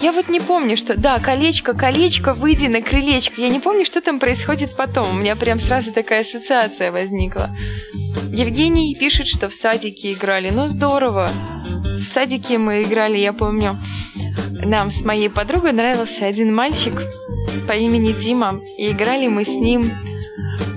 Я 0.00 0.12
вот 0.12 0.28
не 0.28 0.40
помню, 0.40 0.76
что... 0.76 0.96
Да, 0.96 1.18
колечко, 1.18 1.74
колечко, 1.74 2.32
выйди 2.32 2.66
на 2.66 2.82
крылечко. 2.82 3.40
Я 3.40 3.48
не 3.48 3.60
помню, 3.60 3.84
что 3.86 4.00
там 4.00 4.18
происходит 4.20 4.74
потом. 4.76 5.08
У 5.10 5.14
меня 5.14 5.36
прям 5.36 5.60
сразу 5.60 5.92
такая 5.92 6.20
ассоциация 6.20 6.90
возникла. 6.92 7.48
Евгений 8.32 8.96
пишет, 8.98 9.26
что 9.26 9.48
в 9.48 9.54
садике 9.54 10.12
играли. 10.12 10.50
Ну, 10.50 10.68
здорово. 10.68 11.30
В 12.00 12.04
садике 12.04 12.58
мы 12.58 12.82
играли, 12.82 13.18
я 13.18 13.32
помню. 13.32 13.78
Нам 14.64 14.90
с 14.90 15.04
моей 15.04 15.28
подругой 15.28 15.72
нравился 15.72 16.26
один 16.26 16.54
мальчик 16.54 16.94
по 17.66 17.72
имени 17.72 18.12
Дима. 18.12 18.60
И 18.78 18.92
играли 18.92 19.28
мы 19.28 19.44
с 19.44 19.48
ним 19.48 19.82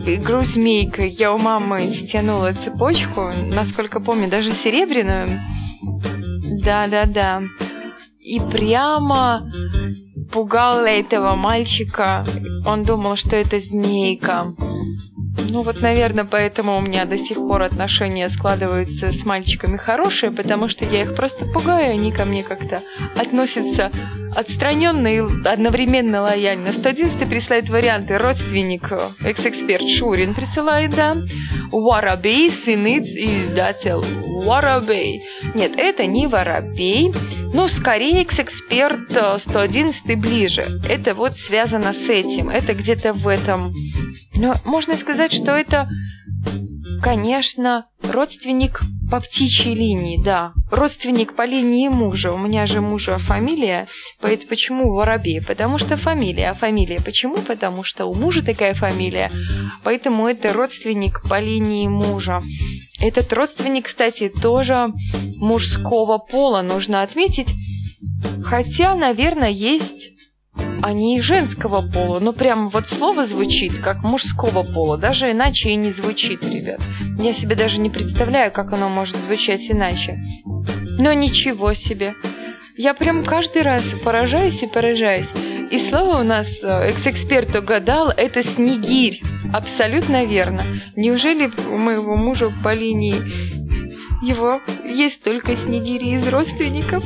игру 0.05 0.41
змейка. 0.41 1.03
Я 1.03 1.33
у 1.33 1.37
мамы 1.37 1.79
стянула 1.79 2.53
цепочку, 2.53 3.31
насколько 3.45 3.99
помню, 3.99 4.29
даже 4.29 4.51
серебряную. 4.51 5.27
Да-да-да. 6.63 7.43
И 8.19 8.39
прямо 8.39 9.51
пугал 10.31 10.85
этого 10.85 11.35
мальчика. 11.35 12.25
Он 12.67 12.83
думал, 12.83 13.15
что 13.15 13.35
это 13.35 13.59
змейка. 13.59 14.47
Ну 15.37 15.63
вот, 15.63 15.81
наверное, 15.81 16.25
поэтому 16.25 16.77
у 16.77 16.81
меня 16.81 17.05
до 17.05 17.17
сих 17.17 17.37
пор 17.37 17.63
отношения 17.63 18.29
складываются 18.29 19.11
с 19.11 19.25
мальчиками 19.25 19.77
хорошие, 19.77 20.31
потому 20.31 20.67
что 20.67 20.85
я 20.85 21.03
их 21.03 21.15
просто 21.15 21.45
пугаю, 21.45 21.91
они 21.91 22.11
ко 22.11 22.25
мне 22.25 22.43
как-то 22.43 22.79
относятся 23.17 23.91
отстраненно 24.35 25.07
и 25.07 25.19
одновременно 25.19 26.21
лояльно. 26.21 26.71
111 26.71 27.29
присылает 27.29 27.69
варианты. 27.69 28.17
Родственник, 28.17 28.91
экс-эксперт 29.23 29.87
Шурин 29.89 30.33
присылает, 30.33 30.91
да. 30.91 31.15
Воробей, 31.71 32.49
сыныц 32.49 33.07
и 33.07 33.43
издатель. 33.43 34.03
Воробей. 34.45 35.21
Нет, 35.53 35.71
это 35.77 36.05
не 36.05 36.27
воробей. 36.27 37.13
Но 37.53 37.69
скорее 37.69 38.23
экс-эксперт 38.23 39.11
111 39.11 40.19
ближе. 40.19 40.65
Это 40.89 41.13
вот 41.13 41.37
связано 41.37 41.93
с 41.93 42.09
этим. 42.09 42.49
Это 42.49 42.73
где-то 42.73 43.13
в 43.13 43.27
этом. 43.27 43.73
Но 44.37 44.53
можно 44.65 44.95
сказать, 44.95 45.33
что 45.33 45.51
это 45.51 45.89
конечно, 47.01 47.85
родственник 48.01 48.79
по 49.09 49.19
птичьей 49.19 49.75
линии, 49.75 50.21
да. 50.23 50.53
Родственник 50.71 51.35
по 51.35 51.45
линии 51.45 51.87
мужа. 51.87 52.31
У 52.31 52.37
меня 52.37 52.65
же 52.65 52.81
мужа 52.81 53.19
фамилия. 53.19 53.85
Поэтому 54.19 54.49
почему 54.49 54.93
Воробей? 54.93 55.41
Потому 55.45 55.77
что 55.77 55.97
фамилия. 55.97 56.51
А 56.51 56.53
фамилия 56.55 56.99
почему? 57.03 57.37
Потому 57.37 57.83
что 57.83 58.05
у 58.05 58.15
мужа 58.15 58.43
такая 58.43 58.73
фамилия. 58.73 59.29
Поэтому 59.83 60.27
это 60.27 60.53
родственник 60.53 61.21
по 61.29 61.39
линии 61.39 61.87
мужа. 61.87 62.41
Этот 62.99 63.31
родственник, 63.33 63.87
кстати, 63.87 64.29
тоже 64.29 64.91
мужского 65.37 66.17
пола, 66.17 66.61
нужно 66.61 67.03
отметить. 67.03 67.49
Хотя, 68.43 68.95
наверное, 68.95 69.49
есть 69.49 70.15
они 70.81 71.17
и 71.17 71.21
женского 71.21 71.81
пола, 71.81 72.19
но 72.19 72.31
прям 72.33 72.69
вот 72.69 72.87
слово 72.87 73.27
звучит 73.27 73.77
как 73.79 74.03
мужского 74.03 74.63
пола, 74.63 74.97
даже 74.97 75.31
иначе 75.31 75.69
и 75.69 75.75
не 75.75 75.91
звучит, 75.91 76.43
ребят. 76.43 76.79
Я 77.19 77.33
себе 77.33 77.55
даже 77.55 77.77
не 77.79 77.89
представляю, 77.89 78.51
как 78.51 78.73
оно 78.73 78.89
может 78.89 79.15
звучать 79.15 79.69
иначе. 79.69 80.17
Но 80.97 81.13
ничего 81.13 81.73
себе. 81.73 82.13
Я 82.77 82.93
прям 82.93 83.23
каждый 83.23 83.61
раз 83.61 83.83
поражаюсь 84.03 84.61
и 84.63 84.67
поражаюсь. 84.67 85.29
И 85.71 85.89
слово 85.89 86.19
у 86.19 86.23
нас 86.23 86.47
э, 86.61 86.89
экс-эксперт 86.89 87.55
угадал, 87.55 88.11
это 88.15 88.43
снегирь. 88.43 89.21
Абсолютно 89.53 90.25
верно. 90.25 90.63
Неужели 90.95 91.49
у 91.71 91.77
моего 91.77 92.15
мужа 92.15 92.51
по 92.63 92.73
линии 92.73 93.15
его 94.21 94.61
есть 94.83 95.23
только 95.23 95.55
снегири 95.55 96.17
из 96.17 96.27
родственников? 96.27 97.03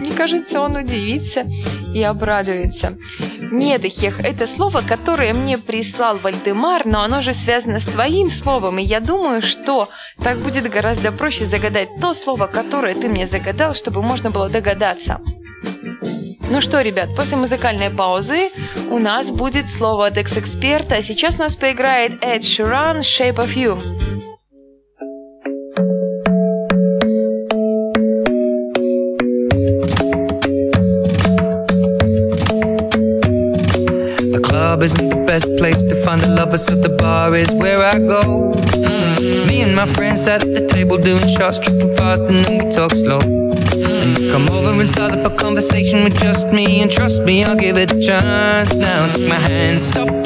Мне 0.00 0.12
кажется, 0.12 0.60
он 0.60 0.76
удивится 0.76 1.46
и 1.94 2.02
обрадуется. 2.02 2.96
Нет, 3.52 3.84
Эхех, 3.84 4.20
это 4.20 4.46
слово, 4.46 4.82
которое 4.86 5.32
мне 5.32 5.56
прислал 5.56 6.18
Вальдемар, 6.18 6.84
но 6.84 7.02
оно 7.02 7.22
же 7.22 7.32
связано 7.32 7.80
с 7.80 7.84
твоим 7.84 8.28
словом, 8.28 8.78
и 8.78 8.82
я 8.82 9.00
думаю, 9.00 9.42
что 9.42 9.88
так 10.18 10.38
будет 10.38 10.68
гораздо 10.70 11.12
проще 11.12 11.46
загадать 11.46 11.88
то 12.00 12.14
слово, 12.14 12.46
которое 12.46 12.94
ты 12.94 13.08
мне 13.08 13.26
загадал, 13.26 13.74
чтобы 13.74 14.02
можно 14.02 14.30
было 14.30 14.48
догадаться. 14.48 15.20
Ну 16.48 16.60
что, 16.60 16.80
ребят, 16.80 17.14
после 17.16 17.36
музыкальной 17.36 17.90
паузы 17.90 18.50
у 18.90 18.98
нас 18.98 19.26
будет 19.26 19.66
слово 19.76 20.06
от 20.06 20.16
экс-эксперта, 20.16 20.96
а 20.96 21.02
сейчас 21.02 21.36
у 21.36 21.38
нас 21.38 21.56
поиграет 21.56 22.22
Эд 22.22 22.44
Ширан 22.44 22.98
«Shape 22.98 23.36
of 23.36 23.54
You». 23.54 24.35
Best 35.36 35.56
place 35.58 35.82
to 35.82 35.94
find 36.02 36.18
the 36.22 36.28
lovers, 36.28 36.64
so 36.64 36.74
the 36.74 36.88
bar 36.88 37.34
is 37.34 37.50
where 37.52 37.82
I 37.82 37.98
go. 37.98 38.54
Mm-hmm. 38.54 39.46
Me 39.46 39.60
and 39.60 39.76
my 39.76 39.84
friends 39.84 40.24
sat 40.24 40.42
at 40.42 40.54
the 40.54 40.66
table 40.66 40.96
doing 40.96 41.28
shots, 41.28 41.58
tripping 41.58 41.94
fast, 41.94 42.24
and 42.30 42.42
then 42.42 42.64
we 42.64 42.70
talk 42.70 42.92
slow. 42.92 43.20
And 43.20 44.18
you 44.18 44.32
come 44.32 44.48
over 44.48 44.80
and 44.80 44.88
start 44.88 45.12
up 45.12 45.30
a 45.30 45.36
conversation 45.36 46.04
with 46.04 46.18
just 46.18 46.46
me, 46.52 46.80
and 46.80 46.90
trust 46.90 47.22
me, 47.24 47.44
I'll 47.44 47.54
give 47.54 47.76
it 47.76 47.90
a 47.90 48.00
chance. 48.00 48.72
Now 48.74 49.12
take 49.12 49.28
my 49.28 49.34
hand, 49.34 49.78
stop 49.78 50.25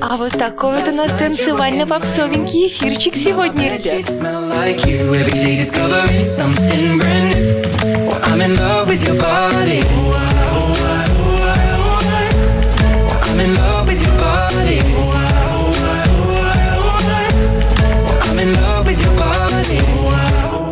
А 0.00 0.16
вот 0.16 0.32
такой 0.32 0.74
вот 0.74 0.88
у 0.92 0.96
нас 0.96 1.10
танцевально-попсовенький 1.18 2.68
эфирчик 2.68 3.14
сегодня, 3.14 3.78
ребят. 3.78 4.04
I'm 8.32 8.40
in 8.40 8.56
love 8.56 8.88
with 8.88 9.02
your 9.06 9.18
body. 9.20 10.61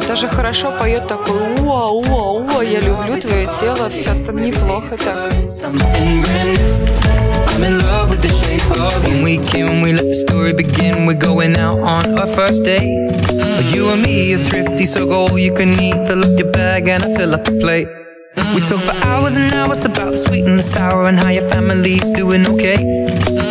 Даже 0.09 0.27
хорошо 0.27 0.71
поет 0.79 1.07
такой 1.07 1.41
уа, 1.61 1.89
уа, 1.91 2.33
уа, 2.39 2.63
я 2.63 2.79
люблю 2.79 3.19
твое 3.19 3.49
тело, 3.59 3.89
все 3.89 4.13
там 4.25 4.37
неплохо 4.37 4.97
так. 4.97 5.33
Something 5.45 6.23
brand 6.23 6.53
new. 6.53 6.85
I'm 7.55 7.63
in 7.63 7.79
love 7.79 8.09
with 8.09 8.21
the 8.21 8.29
shape 8.29 8.69
of 8.71 9.07
you. 9.07 9.13
When 9.13 9.23
we 9.23 9.37
can, 9.37 9.81
we 9.81 9.93
let 9.93 10.03
the 10.03 10.13
story 10.13 10.53
begin. 10.53 11.05
We're 11.05 11.13
going 11.13 11.55
out 11.55 11.79
on 11.79 12.19
our 12.19 12.27
first 12.27 12.63
date. 12.63 12.83
You 13.73 13.89
and 13.89 14.03
me 14.03 14.33
are 14.35 14.37
thrifty, 14.37 14.85
so 14.85 15.05
go 15.05 15.27
all 15.27 15.39
you 15.39 15.53
can 15.53 15.69
eat. 15.79 15.95
Fill 16.07 16.23
up 16.23 16.37
your 16.37 16.51
bag 16.51 16.87
and 16.87 17.03
I 17.03 17.15
fill 17.15 17.33
up 17.33 17.45
the 17.45 17.53
plate. 17.53 17.87
We 18.53 18.59
talk 18.61 18.81
for 18.81 18.95
hours 19.07 19.37
and 19.37 19.53
hours 19.53 19.85
about 19.85 20.11
the 20.11 20.17
sweet 20.17 20.45
and 20.45 20.59
the 20.59 20.63
sour 20.63 21.07
and 21.07 21.17
how 21.17 21.29
your 21.29 21.47
family's 21.49 22.09
doing 22.09 22.45
okay. 22.45 22.77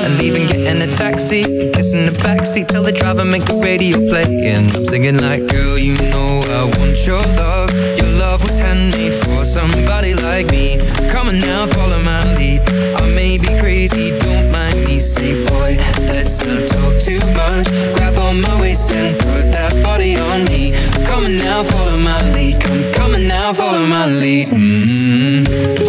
and 0.01 0.17
leaving, 0.17 0.47
getting 0.47 0.81
a 0.81 0.87
taxi, 0.87 1.43
kissing 1.73 2.05
the 2.05 2.11
backseat, 2.11 2.67
tell 2.67 2.83
the 2.83 2.91
driver 2.91 3.25
make 3.25 3.45
the 3.45 3.55
radio 3.55 3.97
play. 3.97 4.23
And 4.47 4.73
I'm 4.73 4.85
singing 4.85 5.17
like, 5.21 5.47
girl, 5.47 5.77
you 5.77 5.95
know 6.09 6.41
I 6.47 6.63
want 6.77 7.05
your 7.05 7.21
love. 7.35 7.69
Your 7.97 8.11
love 8.17 8.41
was 8.47 8.57
handmade 8.57 9.13
for 9.13 9.43
somebody 9.43 10.13
like 10.13 10.47
me. 10.51 10.77
Come 11.09 11.27
on 11.27 11.39
now, 11.39 11.67
follow 11.67 11.99
my 12.01 12.23
lead. 12.35 12.61
I 12.95 13.09
may 13.13 13.37
be 13.37 13.47
crazy, 13.59 14.17
don't 14.19 14.51
mind 14.51 14.85
me. 14.85 14.99
Say, 14.99 15.33
boy, 15.47 15.75
let's 16.07 16.39
not 16.39 16.69
talk 16.69 16.99
too 17.01 17.19
much. 17.35 17.67
Grab 17.95 18.17
on 18.17 18.41
my 18.41 18.61
waist 18.61 18.91
and 18.91 19.17
put 19.19 19.51
that 19.51 19.73
body 19.83 20.17
on 20.17 20.45
me. 20.45 20.71
Come 21.05 21.25
on 21.25 21.35
now, 21.37 21.63
follow 21.63 21.97
my 21.97 22.21
lead. 22.33 22.61
Come, 22.61 22.93
come 22.93 23.15
on 23.15 23.27
now, 23.27 23.51
follow 23.51 23.85
my 23.85 24.05
lead. 24.05 24.47
Mm-hmm. 24.47 25.83
I'm 25.83 25.88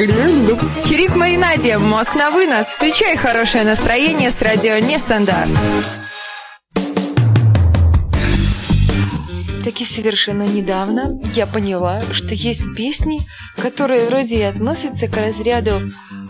Чирик 0.00 1.14
маринаде, 1.14 1.76
мозг 1.76 2.14
на 2.14 2.30
вынос. 2.30 2.68
Включай 2.68 3.18
хорошее 3.18 3.64
настроение 3.64 4.30
с 4.30 4.40
радио 4.40 4.78
Нестандарт. 4.78 5.50
Таки 9.62 9.84
совершенно 9.84 10.44
недавно 10.44 11.20
я 11.34 11.46
поняла, 11.46 12.00
что 12.12 12.32
есть 12.32 12.62
песни, 12.74 13.18
которые 13.58 14.06
вроде 14.06 14.36
и 14.36 14.42
относятся 14.42 15.06
к 15.06 15.14
разряду 15.18 15.82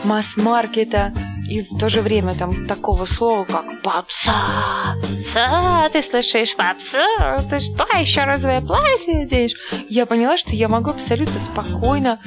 масс-маркета, 0.03 1.13
и 1.49 1.63
в 1.63 1.79
то 1.79 1.89
же 1.89 2.01
время 2.01 2.35
там 2.35 2.67
такого 2.67 3.05
слова, 3.05 3.45
как 3.45 3.83
попса. 3.83 4.97
Попса, 5.33 5.89
ты 5.93 6.03
слышишь, 6.03 6.57
попса? 6.57 7.39
Ты 7.49 7.61
что, 7.61 7.87
еще 7.97 8.25
розовое 8.25 8.61
платье 8.63 9.23
оденешь? 9.23 9.53
Я 9.89 10.07
поняла, 10.07 10.37
что 10.39 10.51
я 10.51 10.67
могу 10.69 10.91
абсолютно 10.91 11.41
спокойно 11.53 12.19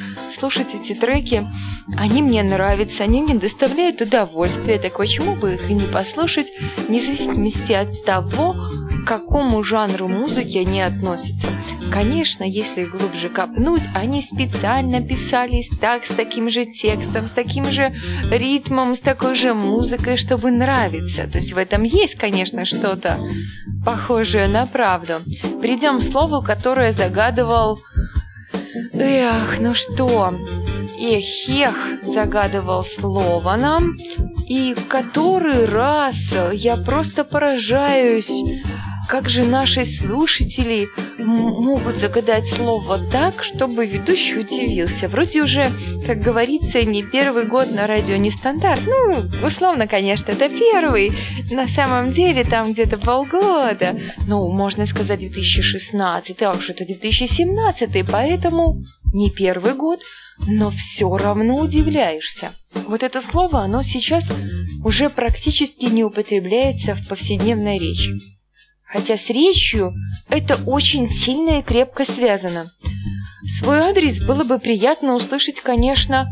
слушать 0.43 0.67
эти 0.73 0.93
треки. 0.93 1.47
Они 1.95 2.21
мне 2.21 2.43
нравятся, 2.43 3.05
они 3.05 3.21
мне 3.21 3.35
доставляют 3.35 4.01
удовольствие. 4.01 4.77
Так 4.77 4.97
почему 4.97 5.35
бы 5.35 5.53
их 5.53 5.69
и 5.69 5.73
не 5.73 5.87
послушать, 5.87 6.47
вне 6.89 6.99
зависимости 6.99 7.71
от 7.71 8.03
того, 8.03 8.53
к 8.53 9.07
какому 9.07 9.63
жанру 9.63 10.09
музыки 10.09 10.57
они 10.57 10.81
относятся. 10.81 11.47
Конечно, 11.89 12.43
если 12.43 12.83
глубже 12.83 13.29
копнуть, 13.29 13.83
они 13.93 14.23
специально 14.23 15.01
писались 15.01 15.69
так, 15.79 16.05
с 16.05 16.15
таким 16.15 16.49
же 16.49 16.65
текстом, 16.65 17.25
с 17.25 17.31
таким 17.31 17.63
же 17.65 17.93
ритмом, 18.29 18.97
с 18.97 18.99
такой 18.99 19.35
же 19.35 19.53
музыкой, 19.53 20.17
чтобы 20.17 20.51
нравиться. 20.51 21.25
То 21.27 21.37
есть 21.37 21.53
в 21.53 21.57
этом 21.57 21.83
есть, 21.83 22.15
конечно, 22.15 22.65
что-то 22.65 23.17
похожее 23.85 24.49
на 24.49 24.65
правду. 24.65 25.13
Придем 25.61 26.01
к 26.01 26.03
слову, 26.03 26.41
которое 26.41 26.91
загадывал... 26.91 27.77
Эх, 28.93 29.59
ну 29.59 29.73
что, 29.73 30.33
Эхех 30.99 32.03
загадывал 32.03 32.83
слово 32.83 33.55
нам, 33.55 33.95
и 34.47 34.75
который 34.89 35.65
раз 35.65 36.15
я 36.51 36.77
просто 36.77 37.23
поражаюсь 37.23 38.31
как 39.07 39.29
же 39.29 39.43
наши 39.43 39.85
слушатели 39.85 40.87
могут 41.17 41.97
загадать 41.97 42.45
слово 42.53 42.99
так, 43.11 43.43
чтобы 43.43 43.85
ведущий 43.85 44.39
удивился? 44.39 45.07
Вроде 45.07 45.41
уже, 45.41 45.67
как 46.05 46.19
говорится, 46.19 46.81
не 46.83 47.03
первый 47.03 47.45
год 47.45 47.71
на 47.71 47.87
радио 47.87 48.15
не 48.15 48.31
стандарт. 48.31 48.81
Ну, 48.85 49.45
условно, 49.45 49.87
конечно, 49.87 50.31
это 50.31 50.49
первый. 50.49 51.11
На 51.51 51.67
самом 51.67 52.13
деле 52.13 52.43
там 52.43 52.71
где-то 52.71 52.97
полгода. 52.97 53.95
Ну, 54.27 54.49
можно 54.49 54.85
сказать 54.85 55.19
2016, 55.19 56.41
а 56.41 56.51
уж 56.51 56.69
это 56.69 56.85
2017, 56.85 58.09
поэтому 58.09 58.81
не 59.13 59.29
первый 59.29 59.73
год, 59.75 60.01
но 60.47 60.71
все 60.71 61.15
равно 61.15 61.57
удивляешься. 61.57 62.51
Вот 62.87 63.03
это 63.03 63.21
слово, 63.21 63.61
оно 63.61 63.83
сейчас 63.83 64.23
уже 64.83 65.09
практически 65.09 65.85
не 65.85 66.03
употребляется 66.03 66.95
в 66.95 67.07
повседневной 67.07 67.77
речи 67.77 68.11
хотя 68.93 69.17
с 69.17 69.27
речью 69.27 69.91
это 70.29 70.57
очень 70.67 71.09
сильно 71.09 71.59
и 71.59 71.63
крепко 71.63 72.05
связано. 72.05 72.65
Свой 73.59 73.79
адрес 73.79 74.23
было 74.23 74.43
бы 74.43 74.59
приятно 74.59 75.15
услышать, 75.15 75.59
конечно, 75.61 76.31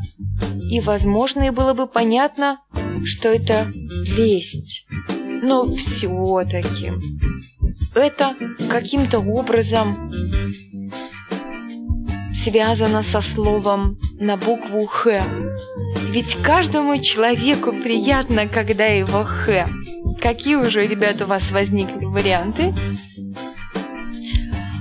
и, 0.69 0.79
возможно, 0.79 1.47
и 1.47 1.49
было 1.49 1.73
бы 1.73 1.87
понятно, 1.87 2.59
что 3.03 3.29
это 3.29 3.67
лесть. 4.03 4.85
Но 5.41 5.75
все-таки 5.75 6.91
это 7.95 8.35
каким-то 8.69 9.19
образом 9.19 10.13
связано 12.43 13.03
со 13.03 13.21
словом 13.21 13.97
на 14.19 14.37
букву 14.37 14.85
«Х». 14.85 15.21
Ведь 16.09 16.35
каждому 16.41 17.01
человеку 17.01 17.71
приятно, 17.71 18.47
когда 18.47 18.85
его 18.85 19.23
«Х». 19.23 19.67
Какие 20.21 20.55
уже, 20.55 20.85
ребята, 20.85 21.23
у 21.25 21.27
вас 21.27 21.49
возникли 21.51 22.05
варианты? 22.05 22.73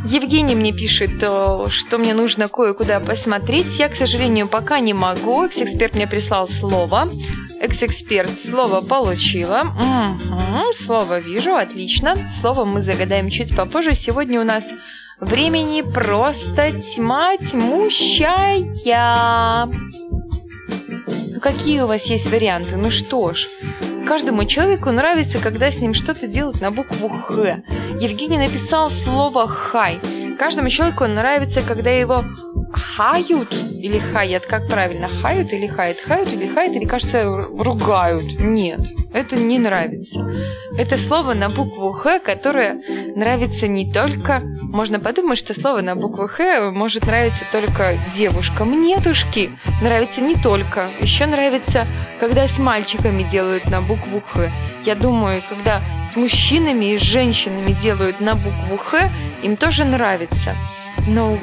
Евгений 0.05 0.55
мне 0.55 0.73
пишет, 0.73 1.23
э, 1.23 1.65
что 1.69 1.99
мне 1.99 2.15
нужно 2.15 2.49
кое-куда 2.49 3.01
посмотреть. 3.01 3.67
Я, 3.79 3.89
к 3.89 3.97
сожалению, 3.97 4.49
пока 4.49 4.81
не 4.81 4.93
могу. 4.93 5.45
Экс-эксперт 5.45 5.95
мне 5.95 6.07
прислал 6.07 6.49
слово. 6.49 7.09
Экс-эксперт 7.61 8.31
слово 8.31 8.81
получила. 8.81 9.63
Угу, 9.63 10.85
слово 10.85 11.21
вижу, 11.21 11.55
отлично. 11.55 12.15
Слово 12.41 12.65
мы 12.65 12.83
загадаем 12.83 13.31
чуть 13.31 13.55
попозже. 13.55 13.95
Сегодня 13.95 14.41
у 14.41 14.45
нас 14.45 14.65
времени 15.21 15.83
просто 15.83 16.73
тьма 16.95 17.37
тьмущая. 17.37 18.65
Ну, 21.35 21.41
какие 21.41 21.81
у 21.81 21.87
вас 21.87 22.03
есть 22.03 22.31
варианты? 22.31 22.77
Ну 22.77 22.91
что 22.91 23.35
ж, 23.35 23.47
каждому 24.07 24.45
человеку 24.45 24.91
нравится, 24.91 25.39
когда 25.43 25.71
с 25.71 25.81
ним 25.81 25.95
что-то 25.95 26.27
делают 26.27 26.61
на 26.61 26.71
букву 26.71 27.09
«Х». 27.09 27.63
Евгений 28.01 28.39
написал 28.39 28.91
слово 28.91 29.47
«хай». 29.47 30.01
Каждому 30.39 30.69
человеку 30.71 31.07
нравится, 31.07 31.61
когда 31.67 31.91
его 31.91 32.25
хают 32.73 33.53
или 33.81 33.99
хаят, 33.99 34.47
как 34.47 34.69
правильно, 34.69 35.09
хают 35.09 35.53
или 35.53 35.67
хает, 35.67 35.99
хают 35.99 36.33
или 36.33 36.47
хает, 36.47 36.73
или, 36.73 36.85
кажется, 36.85 37.25
ругают. 37.59 38.25
Нет, 38.39 38.81
это 39.13 39.37
не 39.37 39.59
нравится. 39.59 40.27
Это 40.77 40.99
слово 40.99 41.35
на 41.35 41.49
букву 41.49 41.93
«Х», 41.93 42.21
которое 42.21 42.81
нравится 43.17 43.67
не 43.67 43.93
только 43.93 44.43
Можно 44.71 45.01
подумать, 45.01 45.39
что 45.39 45.53
слово 45.59 45.81
на 45.81 45.97
букву 45.97 46.29
«Х» 46.29 46.71
может 46.71 47.05
нравиться 47.05 47.43
только 47.51 47.99
девушкам. 48.15 48.85
Нетушки, 48.85 49.59
нравится 49.83 50.21
не 50.21 50.37
только. 50.37 50.91
Еще 51.01 51.27
нравится, 51.27 51.89
когда 52.21 52.47
с 52.47 52.57
мальчиками 52.57 53.25
делают 53.25 53.67
на 53.67 53.83
букву 53.83 54.23
«Х». 54.33 54.49
Я 54.85 54.95
думаю, 54.95 55.43
когда 55.49 55.83
с 56.13 56.17
мужчинами 56.17 56.95
и 56.95 56.99
с 56.99 57.03
женщинами 57.03 57.73
делают 57.73 58.21
на 58.21 58.37
букву 58.37 58.77
«Х», 58.77 59.11
им 59.43 59.57
тоже 59.57 59.85
нравится. 59.85 60.55
Но 61.09 61.37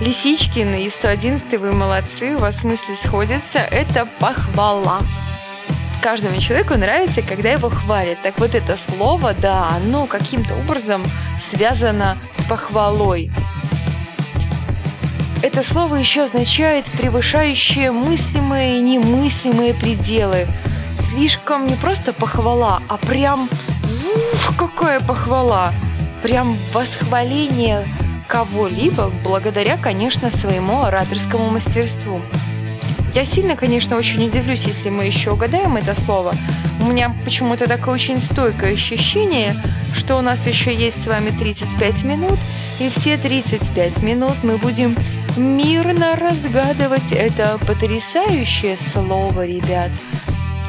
Лисичкин 0.00 0.74
и 0.74 0.90
111 0.90 1.60
вы 1.60 1.72
молодцы, 1.72 2.34
у 2.34 2.40
вас 2.40 2.56
смысле 2.56 2.96
сходятся, 3.04 3.58
это 3.58 4.08
похвала. 4.18 5.02
Каждому 6.02 6.40
человеку 6.40 6.74
нравится, 6.74 7.22
когда 7.22 7.52
его 7.52 7.70
хвалят. 7.70 8.20
Так 8.22 8.38
вот 8.40 8.56
это 8.56 8.76
слово, 8.90 9.34
да, 9.34 9.68
оно 9.68 10.06
каким-то 10.06 10.54
образом 10.56 11.04
связано 11.48 12.18
с 12.36 12.44
похвалой. 12.44 13.30
Это 15.42 15.62
слово 15.62 15.96
еще 15.96 16.22
означает 16.22 16.86
превышающие 16.98 17.92
мыслимые 17.92 18.78
и 18.78 18.82
немыслимые 18.82 19.74
пределы. 19.74 20.48
Слишком 21.08 21.66
не 21.66 21.76
просто 21.76 22.12
похвала, 22.12 22.82
а 22.88 22.96
прям, 22.96 23.42
ух, 23.42 24.56
какая 24.58 24.98
похвала! 25.00 25.72
Прям 26.22 26.56
восхваление 26.72 27.86
кого-либо 28.28 29.10
благодаря, 29.22 29.76
конечно, 29.76 30.30
своему 30.30 30.82
ораторскому 30.82 31.50
мастерству. 31.50 32.20
Я 33.14 33.24
сильно, 33.24 33.54
конечно, 33.54 33.96
очень 33.96 34.26
удивлюсь, 34.26 34.64
если 34.64 34.90
мы 34.90 35.04
еще 35.04 35.30
угадаем 35.30 35.76
это 35.76 35.98
слово. 36.00 36.32
У 36.80 36.86
меня 36.86 37.14
почему-то 37.24 37.68
такое 37.68 37.94
очень 37.94 38.18
стойкое 38.18 38.74
ощущение, 38.74 39.54
что 39.94 40.18
у 40.18 40.20
нас 40.20 40.44
еще 40.46 40.74
есть 40.74 41.02
с 41.02 41.06
вами 41.06 41.30
35 41.30 42.02
минут, 42.02 42.38
и 42.80 42.88
все 42.88 43.16
35 43.16 44.02
минут 44.02 44.42
мы 44.42 44.58
будем 44.58 44.96
мирно 45.36 46.16
разгадывать 46.16 47.12
это 47.12 47.58
потрясающее 47.58 48.76
слово, 48.92 49.46
ребят. 49.46 49.92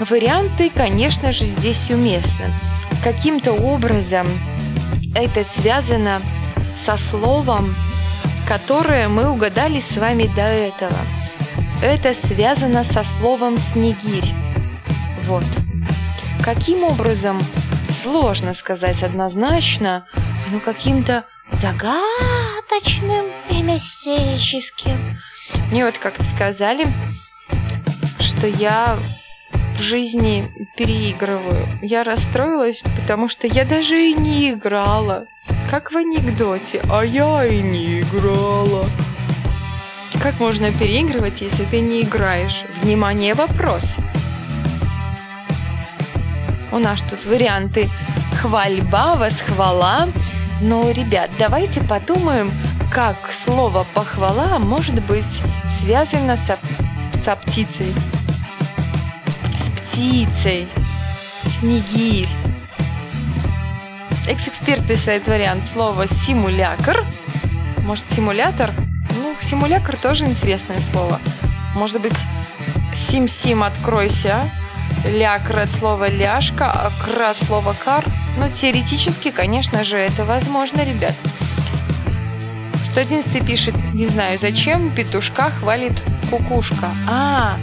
Варианты, 0.10 0.70
конечно 0.70 1.32
же, 1.32 1.48
здесь 1.48 1.89
уместны. 1.89 2.54
Каким-то 3.04 3.54
образом 3.54 4.28
это 5.15 5.46
связано 5.58 6.22
со 6.86 6.98
словом, 7.10 7.76
которое 8.48 9.08
мы 9.10 9.30
угадали 9.30 9.84
с 9.89 9.98
вами 9.98 10.28
до 10.36 10.43
этого. 10.43 10.95
Это 11.82 12.13
связано 12.28 12.84
со 12.84 13.04
словом 13.19 13.58
«снегирь». 13.58 14.34
Вот. 15.24 15.45
Каким 16.43 16.84
образом, 16.84 17.39
сложно 18.04 18.54
сказать 18.54 19.02
однозначно, 19.02 20.06
но 20.52 20.60
каким-то 20.60 21.26
загадочным 21.54 23.26
и 23.50 23.63
мистическим. 23.63 25.17
Мне 25.71 25.86
вот 25.86 25.98
как-то 25.98 26.24
сказали, 26.36 26.93
что 28.19 28.48
я 28.48 29.00
в 29.78 29.82
жизни 29.82 30.52
переигрываю. 30.76 31.68
Я 31.82 32.04
расстроилась, 32.04 32.82
потому 33.02 33.28
что 33.30 33.48
я 33.48 33.66
даже 33.66 34.10
и 34.10 34.14
не 34.14 34.52
играла. 34.52 35.26
Как 35.70 35.92
в 35.92 35.98
анекдоте, 35.98 36.82
а 36.90 37.04
я 37.04 37.46
и 37.46 37.62
не 37.62 38.00
играла. 38.00 38.86
Как 40.22 40.40
можно 40.40 40.72
переигрывать, 40.72 41.42
если 41.42 41.66
ты 41.66 41.82
не 41.82 42.02
играешь? 42.02 42.64
Внимание, 42.82 43.34
вопрос. 43.34 43.84
У 46.72 46.80
нас 46.80 47.02
тут 47.10 47.26
варианты 47.26 47.90
хвальба, 48.42 49.16
восхвала. 49.16 50.08
Но, 50.62 50.90
ребят, 50.92 51.32
давайте 51.38 51.82
подумаем, 51.82 52.50
как 52.92 53.18
слово 53.44 53.86
похвала 53.94 54.58
может 54.58 55.06
быть 55.06 55.26
связано 55.82 56.38
со, 56.38 56.58
со 57.26 57.36
птицей 57.36 57.94
птицей. 59.96 60.68
Снегирь. 61.60 62.28
Экс-эксперт 64.28 64.86
писает 64.86 65.26
вариант 65.26 65.64
слова 65.72 66.06
симулятор. 66.26 67.06
Может, 67.78 68.04
симулятор? 68.14 68.72
Ну, 69.22 69.38
симулятор 69.42 69.96
тоже 69.98 70.26
интересное 70.26 70.80
слово. 70.92 71.22
Может 71.76 72.02
быть, 72.02 72.18
сим-сим 73.08 73.64
откройся. 73.64 74.52
Лякр 75.06 75.60
от 75.60 75.70
слова 75.70 76.10
ляжка, 76.10 76.70
а 76.70 76.92
кр 77.02 77.22
от 77.22 77.78
кар. 77.78 78.04
Но 78.38 78.50
теоретически, 78.50 79.32
конечно 79.32 79.86
же, 79.86 79.98
это 79.98 80.26
возможно, 80.26 80.82
ребят. 80.82 81.16
111 82.92 83.46
пишет, 83.46 83.76
не 83.94 84.08
знаю 84.08 84.40
зачем, 84.40 84.94
петушка 84.94 85.52
хвалит 85.52 85.94
кукушка. 86.30 86.90
А, 87.10 87.58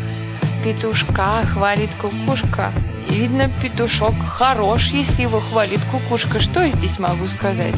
петушка 0.62 1.44
хвалит 1.46 1.90
кукушка. 2.01 2.72
И 3.09 3.14
видно, 3.14 3.51
петушок 3.61 4.14
хорош, 4.14 4.87
если 4.88 5.22
его 5.22 5.40
хвалит 5.40 5.81
кукушка. 5.90 6.40
Что 6.40 6.68
здесь 6.68 6.98
могу 6.98 7.27
сказать? 7.29 7.75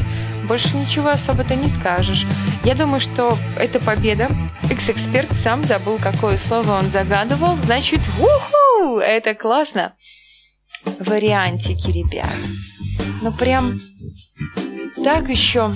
Больше 0.47 0.75
ничего 0.77 1.09
особо-то 1.09 1.55
не 1.55 1.69
скажешь. 1.79 2.25
Я 2.63 2.75
думаю, 2.75 2.99
что 2.99 3.35
это 3.57 3.79
победа. 3.79 4.29
Экс-эксперт 4.69 5.31
сам 5.43 5.63
забыл, 5.63 5.97
какое 5.97 6.37
слово 6.37 6.73
он 6.73 6.85
загадывал. 6.85 7.55
Значит, 7.63 8.01
уху! 8.19 8.99
Это 8.99 9.33
классно. 9.33 9.93
Вариантики, 10.99 11.91
ребят. 11.91 12.29
Ну 13.21 13.31
прям 13.31 13.77
так 15.03 15.29
еще, 15.29 15.73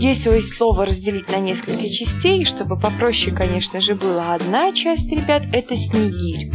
если 0.00 0.40
слово 0.40 0.86
разделить 0.86 1.30
на 1.30 1.36
несколько 1.36 1.88
частей, 1.88 2.44
чтобы 2.44 2.78
попроще, 2.78 3.34
конечно 3.34 3.80
же, 3.80 3.94
было 3.94 4.34
одна 4.34 4.72
часть, 4.72 5.08
ребят, 5.08 5.42
это 5.52 5.76
снегирь. 5.76 6.50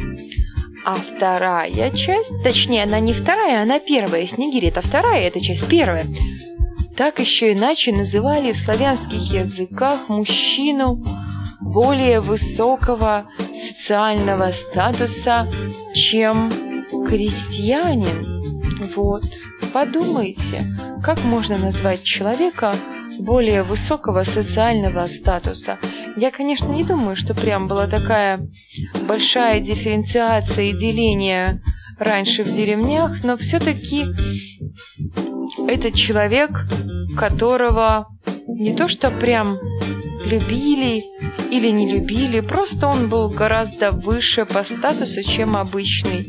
А 0.84 0.96
вторая 0.96 1.92
часть, 1.92 2.44
точнее, 2.44 2.84
она 2.84 3.00
не 3.00 3.14
вторая, 3.14 3.62
она 3.62 3.80
первая. 3.80 4.26
Снегирь 4.26 4.66
это 4.66 4.82
вторая, 4.82 5.22
это 5.22 5.40
часть 5.40 5.68
первая. 5.68 6.06
Так 6.98 7.20
еще 7.20 7.54
иначе 7.54 7.92
называли 7.92 8.52
в 8.52 8.58
славянских 8.58 9.32
языках 9.32 10.10
мужчину 10.10 11.04
более 11.62 12.20
высокого 12.20 13.26
социального 13.70 14.52
статуса, 14.52 15.48
чем 15.96 16.52
крестьянин. 17.08 18.42
Вот. 18.96 19.24
Подумайте, 19.74 20.66
как 21.04 21.24
можно 21.24 21.58
назвать 21.58 22.04
человека 22.04 22.74
более 23.20 23.64
высокого 23.64 24.24
социального 24.24 25.06
статуса? 25.06 25.78
Я, 26.18 26.32
конечно, 26.32 26.72
не 26.72 26.84
думаю, 26.84 27.16
что 27.16 27.34
прям 27.34 27.68
была 27.68 27.88
такая 27.88 28.48
большая 29.08 29.62
дифференциация 29.62 30.66
и 30.66 30.78
деление 30.78 31.62
раньше 31.98 32.44
в 32.44 32.54
деревнях, 32.54 33.24
но 33.24 33.38
все-таки 33.38 34.06
это 35.68 35.92
человек, 35.92 36.52
которого 37.18 38.08
не 38.48 38.76
то 38.76 38.88
что 38.88 39.10
прям 39.12 39.58
любили 40.26 41.02
или 41.50 41.70
не 41.70 41.92
любили, 41.92 42.40
просто 42.40 42.88
он 42.88 43.10
был 43.10 43.30
гораздо 43.30 43.92
выше 43.92 44.46
по 44.46 44.64
статусу, 44.64 45.24
чем 45.24 45.56
обычный. 45.56 46.26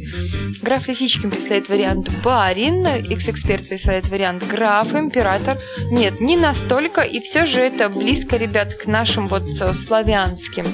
Граф 0.62 0.87
Лисичкин 0.87 1.31
присылает 1.31 1.68
вариант 1.68 2.11
барин, 2.22 2.87
X-эксперт 2.87 3.68
присылает 3.68 4.09
вариант 4.09 4.46
граф, 4.48 4.92
император. 4.94 5.59
Нет, 5.90 6.20
не 6.20 6.37
настолько, 6.37 7.02
и 7.02 7.20
все 7.20 7.46
же 7.46 7.59
это 7.59 7.88
близко, 7.88 8.37
ребят, 8.37 8.74
к 8.74 8.87
нашим 8.87 9.28
вот 9.28 9.44
э, 9.61 9.72
славянским. 9.74 10.64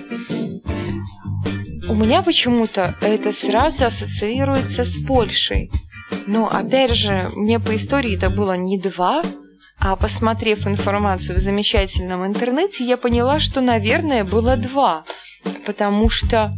У 1.89 1.95
меня 1.95 2.23
почему-то 2.23 2.95
это 3.01 3.33
сразу 3.33 3.87
ассоциируется 3.87 4.85
с 4.85 5.05
Польшей. 5.07 5.71
Но, 6.27 6.47
опять 6.47 6.93
же, 6.93 7.29
мне 7.35 7.59
по 7.59 7.75
истории 7.77 8.17
это 8.17 8.29
было 8.29 8.55
не 8.57 8.79
два, 8.79 9.23
а 9.81 9.97
посмотрев 9.97 10.67
информацию 10.67 11.39
в 11.39 11.41
замечательном 11.41 12.27
интернете, 12.27 12.85
я 12.85 12.97
поняла, 12.97 13.41
что, 13.41 13.61
наверное, 13.61 14.25
было 14.25 14.57
два. 14.57 15.05
Потому 15.67 16.11
что, 16.11 16.51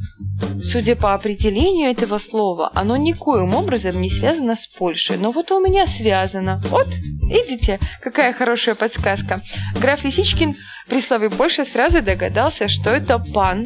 судя 0.72 0.96
по 0.96 1.14
определению 1.14 1.90
этого 1.90 2.18
слова, 2.18 2.70
оно 2.74 2.96
никоим 2.96 3.54
образом 3.54 4.00
не 4.00 4.10
связано 4.10 4.56
с 4.56 4.66
Польшей. 4.76 5.18
Но 5.18 5.32
вот 5.32 5.50
у 5.50 5.60
меня 5.60 5.86
связано. 5.86 6.62
Вот, 6.66 6.88
видите, 7.28 7.78
какая 8.00 8.32
хорошая 8.32 8.74
подсказка. 8.74 9.36
Граф 9.80 10.04
Лисичкин 10.04 10.54
при 10.88 11.02
слове 11.02 11.28
«Польша» 11.28 11.64
сразу 11.64 12.02
догадался, 12.02 12.68
что 12.68 12.90
это 12.90 13.22
пан, 13.32 13.64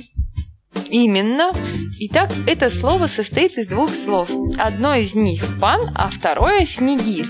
Именно. 0.89 1.53
Итак, 2.01 2.31
это 2.47 2.71
слово 2.71 3.07
состоит 3.07 3.57
из 3.59 3.69
двух 3.69 3.91
слов. 3.91 4.31
Одно 4.59 4.95
из 4.95 5.15
них 5.15 5.43
пан, 5.61 5.81
а 5.95 6.11
второе 6.11 6.67
снегирь. 6.67 7.27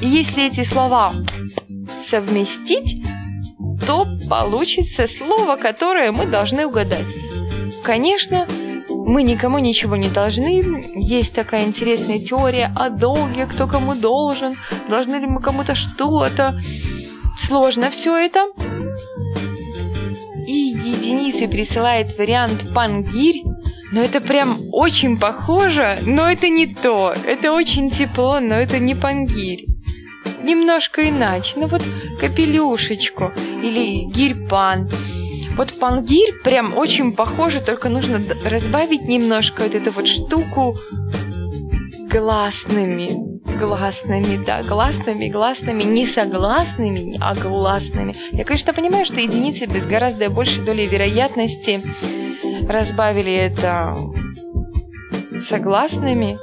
И 0.00 0.08
если 0.08 0.46
эти 0.46 0.64
слова 0.64 1.12
совместить, 2.10 3.04
то 3.86 4.06
получится 4.28 5.08
слово, 5.08 5.56
которое 5.56 6.12
мы 6.12 6.26
должны 6.26 6.66
угадать. 6.66 7.04
Конечно, 7.82 8.46
мы 8.88 9.22
никому 9.22 9.58
ничего 9.58 9.96
не 9.96 10.08
должны. 10.08 10.62
Есть 10.94 11.32
такая 11.32 11.64
интересная 11.64 12.18
теория 12.18 12.72
о 12.76 12.90
долге, 12.90 13.46
кто 13.46 13.66
кому 13.66 13.94
должен, 13.94 14.56
должны 14.88 15.16
ли 15.16 15.26
мы 15.26 15.40
кому-то 15.40 15.74
что-то. 15.74 16.60
Сложно 17.46 17.90
все 17.90 18.16
это. 18.16 18.46
И 20.52 20.54
единицы 20.54 21.48
присылает 21.48 22.18
вариант 22.18 22.74
пангирь. 22.74 23.42
Но 23.90 24.02
это 24.02 24.20
прям 24.20 24.58
очень 24.72 25.18
похоже, 25.18 25.98
но 26.02 26.30
это 26.30 26.50
не 26.50 26.66
то. 26.66 27.14
Это 27.26 27.52
очень 27.52 27.90
тепло, 27.90 28.38
но 28.38 28.56
это 28.56 28.78
не 28.78 28.94
пангирь. 28.94 29.64
Немножко 30.42 31.08
иначе. 31.08 31.54
Ну 31.56 31.68
вот 31.68 31.82
капелюшечку 32.20 33.32
или 33.62 34.04
гирьпан. 34.12 34.90
Вот 35.56 35.72
пангирь 35.80 36.34
прям 36.44 36.76
очень 36.76 37.14
похоже, 37.14 37.62
только 37.62 37.88
нужно 37.88 38.20
разбавить 38.44 39.08
немножко 39.08 39.62
вот 39.62 39.74
эту 39.74 39.90
вот 39.90 40.06
штуку 40.06 40.74
гласными. 42.12 43.32
Гласными, 43.58 44.44
да, 44.44 44.62
гласными, 44.62 45.28
гласными, 45.28 45.82
не 45.82 46.06
согласными, 46.06 47.18
а 47.20 47.34
гласными. 47.34 48.14
Я, 48.32 48.44
конечно, 48.44 48.72
понимаю, 48.72 49.04
что 49.04 49.20
единицы 49.20 49.66
без 49.66 49.84
гораздо 49.86 50.30
большей 50.30 50.64
доли 50.64 50.86
вероятности 50.86 51.80
разбавили 52.68 53.32
это 53.32 53.96
согласными, 55.48 56.38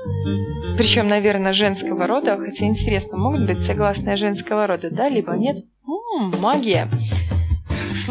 причем, 0.77 1.07
наверное, 1.07 1.53
женского 1.53 2.07
рода, 2.07 2.37
хотя 2.37 2.65
интересно, 2.65 3.17
могут 3.17 3.45
быть 3.45 3.59
согласные 3.65 4.17
женского 4.17 4.67
рода, 4.67 4.89
да, 4.89 5.09
либо 5.09 5.33
нет? 5.33 5.57
М-м, 5.87 6.31
магия. 6.41 6.89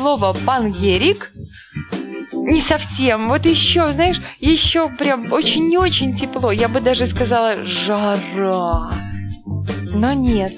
Слово 0.01 0.33
«пангерик» 0.47 1.33
не 2.33 2.63
совсем. 2.63 3.29
Вот 3.29 3.45
еще, 3.45 3.89
знаешь, 3.89 4.21
еще 4.39 4.89
прям 4.91 5.33
очень-очень 5.33 6.17
тепло. 6.17 6.53
Я 6.53 6.69
бы 6.69 6.81
даже 6.81 7.09
сказала 7.09 7.57
жара. 7.65 8.93
Но 9.93 10.13
нет. 10.13 10.53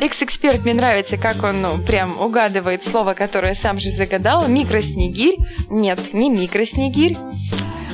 Экс-эксперт 0.00 0.64
мне 0.64 0.72
нравится, 0.72 1.18
как 1.18 1.42
он 1.44 1.60
ну, 1.60 1.76
прям 1.86 2.18
угадывает 2.18 2.82
слово, 2.86 3.12
которое 3.12 3.54
сам 3.54 3.80
же 3.80 3.90
загадал. 3.90 4.48
Микроснегирь. 4.48 5.36
Нет, 5.68 6.14
не 6.14 6.30
микроснегирь. 6.30 7.18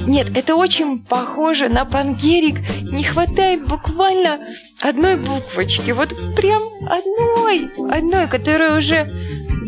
Нет, 0.07 0.37
это 0.37 0.55
очень 0.55 1.03
похоже 1.03 1.69
на 1.69 1.85
пангерик. 1.85 2.61
Не 2.93 3.03
хватает 3.03 3.67
буквально 3.67 4.39
одной 4.81 5.17
буквочки. 5.17 5.91
Вот 5.91 6.11
прям 6.37 6.63
одной. 6.87 7.71
Одной, 7.91 8.29
которая 8.29 8.79
уже... 8.79 9.11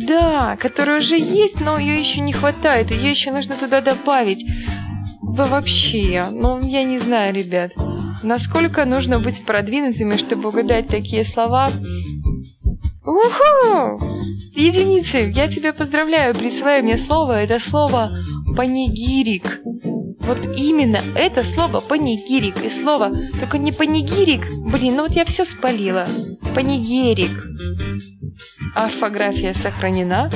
Да, 0.06 0.56
которая 0.56 1.00
уже 1.00 1.16
есть, 1.16 1.60
но 1.64 1.78
ее 1.78 1.94
еще 1.94 2.20
не 2.20 2.32
хватает. 2.32 2.90
Ее 2.90 3.10
еще 3.10 3.32
нужно 3.32 3.54
туда 3.54 3.80
добавить. 3.80 4.44
Вы 5.22 5.44
вообще, 5.44 6.24
ну, 6.32 6.58
я 6.60 6.84
не 6.84 6.98
знаю, 6.98 7.34
ребят. 7.34 7.72
Насколько 8.22 8.84
нужно 8.84 9.20
быть 9.20 9.44
продвинутыми, 9.44 10.16
чтобы 10.16 10.48
угадать 10.48 10.88
такие 10.88 11.24
слова? 11.24 11.68
Уху! 13.04 14.00
Единицы, 14.54 15.30
я 15.34 15.48
тебя 15.48 15.72
поздравляю, 15.72 16.34
присваивай 16.34 16.82
мне 16.82 16.98
слово. 16.98 17.42
Это 17.42 17.60
слово 17.60 18.10
панигирик. 18.56 19.60
Вот 20.26 20.38
именно 20.56 21.00
это 21.14 21.44
слово 21.44 21.80
панигирик 21.80 22.56
и 22.64 22.82
слово, 22.82 23.12
только 23.38 23.58
не 23.58 23.70
панигирик, 23.70 24.42
блин, 24.72 24.96
ну 24.96 25.02
вот 25.02 25.12
я 25.12 25.24
все 25.24 25.44
спалила. 25.44 26.06
Панигерик. 26.54 27.30
Орфография 28.76 29.54
сохранена. 29.54 30.30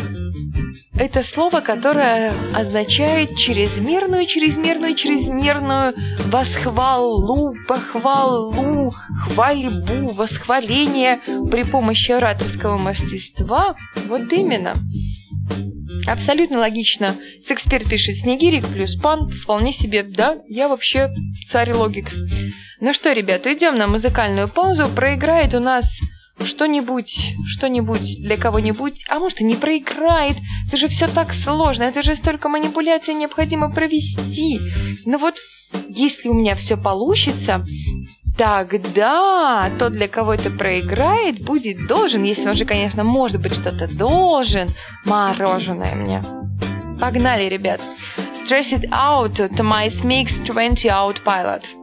Это 0.95 1.23
слово, 1.23 1.61
которое 1.61 2.33
означает 2.55 3.37
чрезмерную, 3.37 4.25
чрезмерную, 4.25 4.95
чрезмерную 4.95 5.95
восхвалу, 6.27 7.55
похвалу, 7.69 8.91
хвальбу, 9.25 10.13
восхваление 10.15 11.19
при 11.51 11.65
помощи 11.65 12.13
ораторского 12.13 12.79
мастерства. 12.79 13.77
Вот 14.09 14.33
именно. 14.33 14.73
Абсолютно 16.07 16.61
логично. 16.61 17.15
Секспер 17.47 17.87
пишет 17.87 18.17
Снегирик 18.17 18.67
плюс 18.67 18.95
пан. 18.97 19.31
Вполне 19.43 19.73
себе, 19.73 20.03
да, 20.03 20.39
я 20.49 20.69
вообще 20.69 21.09
царь 21.49 21.75
логикс. 21.75 22.15
Ну 22.81 22.93
что, 22.95 23.13
ребята, 23.13 23.53
идем 23.53 23.77
на 23.77 23.87
музыкальную 23.87 24.49
паузу. 24.49 24.89
Проиграет 24.95 25.55
у 25.55 25.61
нас 25.61 25.87
что-нибудь, 26.45 27.35
что-нибудь 27.47 28.23
для 28.23 28.37
кого-нибудь, 28.37 29.05
а 29.09 29.19
может 29.19 29.41
и 29.41 29.45
не 29.45 29.55
проиграет. 29.55 30.37
Это 30.67 30.77
же 30.77 30.89
все 30.89 31.07
так 31.09 31.33
сложно, 31.35 31.85
это 31.85 32.03
же 32.03 32.17
столько 32.17 32.49
манипуляций 32.49 33.15
необходимо 33.15 33.71
провести. 33.71 34.59
Но 35.07 35.19
вот 35.19 35.37
если 35.89 36.29
у 36.29 36.35
меня 36.35 36.55
все 36.55 36.77
получится, 36.77 37.65
тогда 38.37 39.71
тот, 39.79 39.93
для 39.93 40.09
кого 40.09 40.35
это 40.35 40.51
проиграет, 40.51 41.43
будет 41.43 41.87
должен, 41.87 42.23
если 42.25 42.49
он 42.49 42.57
же, 42.57 42.65
конечно, 42.65 43.05
может 43.05 43.41
быть 43.41 43.55
что-то 43.55 43.87
должен, 43.97 44.69
мороженое 45.05 45.95
мне. 45.95 46.23
Погнали, 47.01 47.49
ребят. 47.49 47.81
Stress 48.47 48.73
It 48.73 48.91
Out, 48.91 49.39
Tomais 49.57 50.03
Mix 50.03 50.33
20 50.45 50.87
Out 50.87 51.23
Pilot. 51.25 51.80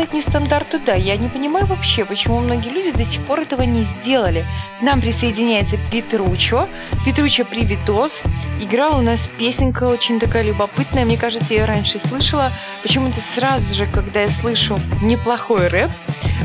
Давно 0.00 0.06
сказать 0.06 0.12
нестандарту 0.12 0.78
«да». 0.80 0.94
Я 0.94 1.16
не 1.16 1.28
понимаю 1.28 1.66
вообще, 1.66 2.04
почему 2.04 2.40
многие 2.40 2.70
люди 2.70 2.92
до 2.92 3.04
сих 3.04 3.22
пор 3.26 3.40
этого 3.40 3.62
не 3.62 3.84
сделали. 3.84 4.44
К 4.78 4.82
нам 4.82 5.00
присоединяется 5.00 5.76
Петручо. 5.90 6.68
Петручо, 7.04 7.44
привитос. 7.44 8.22
Играла 8.60 8.98
у 8.98 9.02
нас 9.02 9.20
песенка 9.38 9.84
очень 9.84 10.20
такая 10.20 10.42
любопытная. 10.42 11.04
Мне 11.04 11.16
кажется, 11.16 11.54
я 11.54 11.66
раньше 11.66 11.98
слышала. 11.98 12.50
Почему-то 12.82 13.20
сразу 13.34 13.74
же, 13.74 13.86
когда 13.86 14.20
я 14.22 14.28
слышу 14.28 14.78
неплохой 15.02 15.68
рэп, 15.68 15.90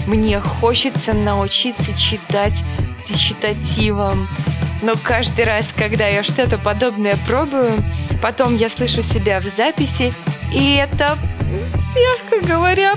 мне 0.08 0.39
хочется 0.39 1.14
научиться 1.14 1.97
читать 1.97 2.53
речитативом. 3.08 4.28
Но 4.82 4.93
каждый 5.01 5.45
раз, 5.45 5.68
когда 5.78 6.08
я 6.08 6.24
что-то 6.24 6.58
подобное 6.58 7.18
пробую, 7.26 7.72
потом 8.22 8.56
я 8.56 8.70
слышу 8.70 9.01
себя 9.01 9.39
в 9.39 9.45
записи, 9.45 10.12
и 10.53 10.76
это 10.76 11.18
мягко 11.95 12.47
говоря, 12.47 12.95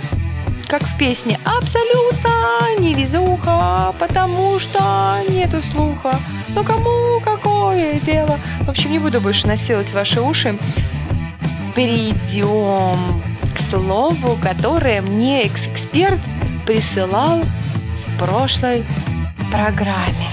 как 0.69 0.83
в 0.83 0.99
песне, 0.99 1.39
абсолютно 1.45 2.79
невезуха, 2.79 3.95
потому 3.99 4.61
что 4.61 5.19
нету 5.29 5.62
слуха. 5.62 6.16
Ну 6.55 6.62
кому 6.62 7.21
какое 7.25 7.99
дело? 8.01 8.39
В 8.61 8.71
общем, 8.71 8.93
не 8.93 8.99
буду 8.99 9.21
больше 9.21 9.47
насиловать 9.47 9.93
ваши 9.93 10.21
уши. 10.21 10.59
Перейдем 11.75 13.23
к 13.55 13.61
слову, 13.71 14.39
которое 14.43 15.01
мне 15.01 15.45
экс-эксперт 15.45 16.21
присылал 16.66 17.43
в 17.43 18.19
прошлой 18.19 18.85
программе. 19.51 20.29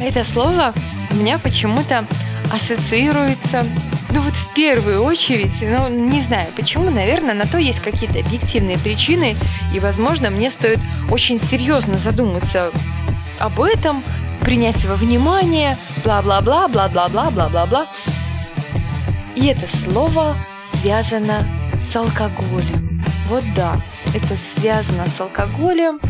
Это 0.00 0.24
слово 0.24 0.74
у 1.10 1.14
меня 1.14 1.38
почему-то 1.38 2.06
ассоциируется 2.52 3.64
ну 4.10 4.22
вот 4.22 4.34
в 4.34 4.54
первую 4.54 5.02
очередь, 5.02 5.60
ну 5.60 5.88
не 5.88 6.22
знаю 6.22 6.46
почему, 6.56 6.90
наверное, 6.90 7.34
на 7.34 7.46
то 7.46 7.58
есть 7.58 7.80
какие-то 7.80 8.20
объективные 8.20 8.78
причины, 8.78 9.34
и, 9.74 9.80
возможно, 9.80 10.30
мне 10.30 10.50
стоит 10.50 10.80
очень 11.10 11.40
серьезно 11.40 11.94
задуматься 11.94 12.70
об 13.38 13.60
этом, 13.60 14.02
принять 14.40 14.84
во 14.84 14.96
внимание, 14.96 15.76
бла-бла-бла, 16.04 16.68
бла-бла-бла, 16.68 17.30
бла-бла-бла. 17.30 17.86
И 19.34 19.46
это 19.46 19.68
слово 19.76 20.36
связано 20.80 21.46
с 21.90 21.94
алкоголем. 21.94 23.02
Вот 23.28 23.44
да, 23.54 23.76
это 24.14 24.36
связано 24.54 25.06
с 25.06 25.20
алкоголем, 25.20 26.00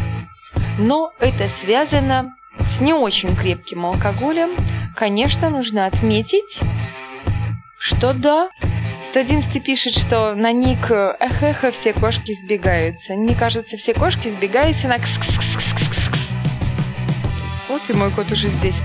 но 0.78 1.12
это 1.18 1.48
связано 1.48 2.34
с 2.60 2.80
не 2.80 2.92
очень 2.92 3.36
крепким 3.36 3.86
алкоголем. 3.86 4.50
Конечно, 4.94 5.50
нужно 5.50 5.86
отметить, 5.86 6.60
что 7.78 8.12
да? 8.12 8.50
111 9.10 9.62
пишет, 9.62 9.94
что 9.94 10.34
на 10.34 10.52
ник 10.52 10.90
эхеха 10.90 11.70
все 11.72 11.92
кошки 11.92 12.34
сбегаются. 12.34 13.14
Мне 13.14 13.34
кажется, 13.34 13.76
все 13.76 13.94
кошки 13.94 14.28
сбегаются 14.28 14.88
на 14.88 14.98
кс 14.98 15.10
кс 15.18 15.38
кс 15.38 15.56
кс 15.56 15.72
кс 15.74 16.08
кс 16.08 16.32
Вот 17.68 17.82
и 17.88 17.92
мой 17.94 18.10
кот 18.10 18.30
уже 18.30 18.48
здесь. 18.48 18.80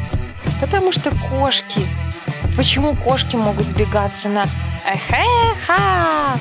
Потому 0.61 0.91
что 0.91 1.11
кошки. 1.29 1.81
Почему 2.55 2.95
кошки 2.95 3.35
могут 3.35 3.65
сбегаться 3.65 4.29
на 4.29 4.43
эхеха? 4.85 6.39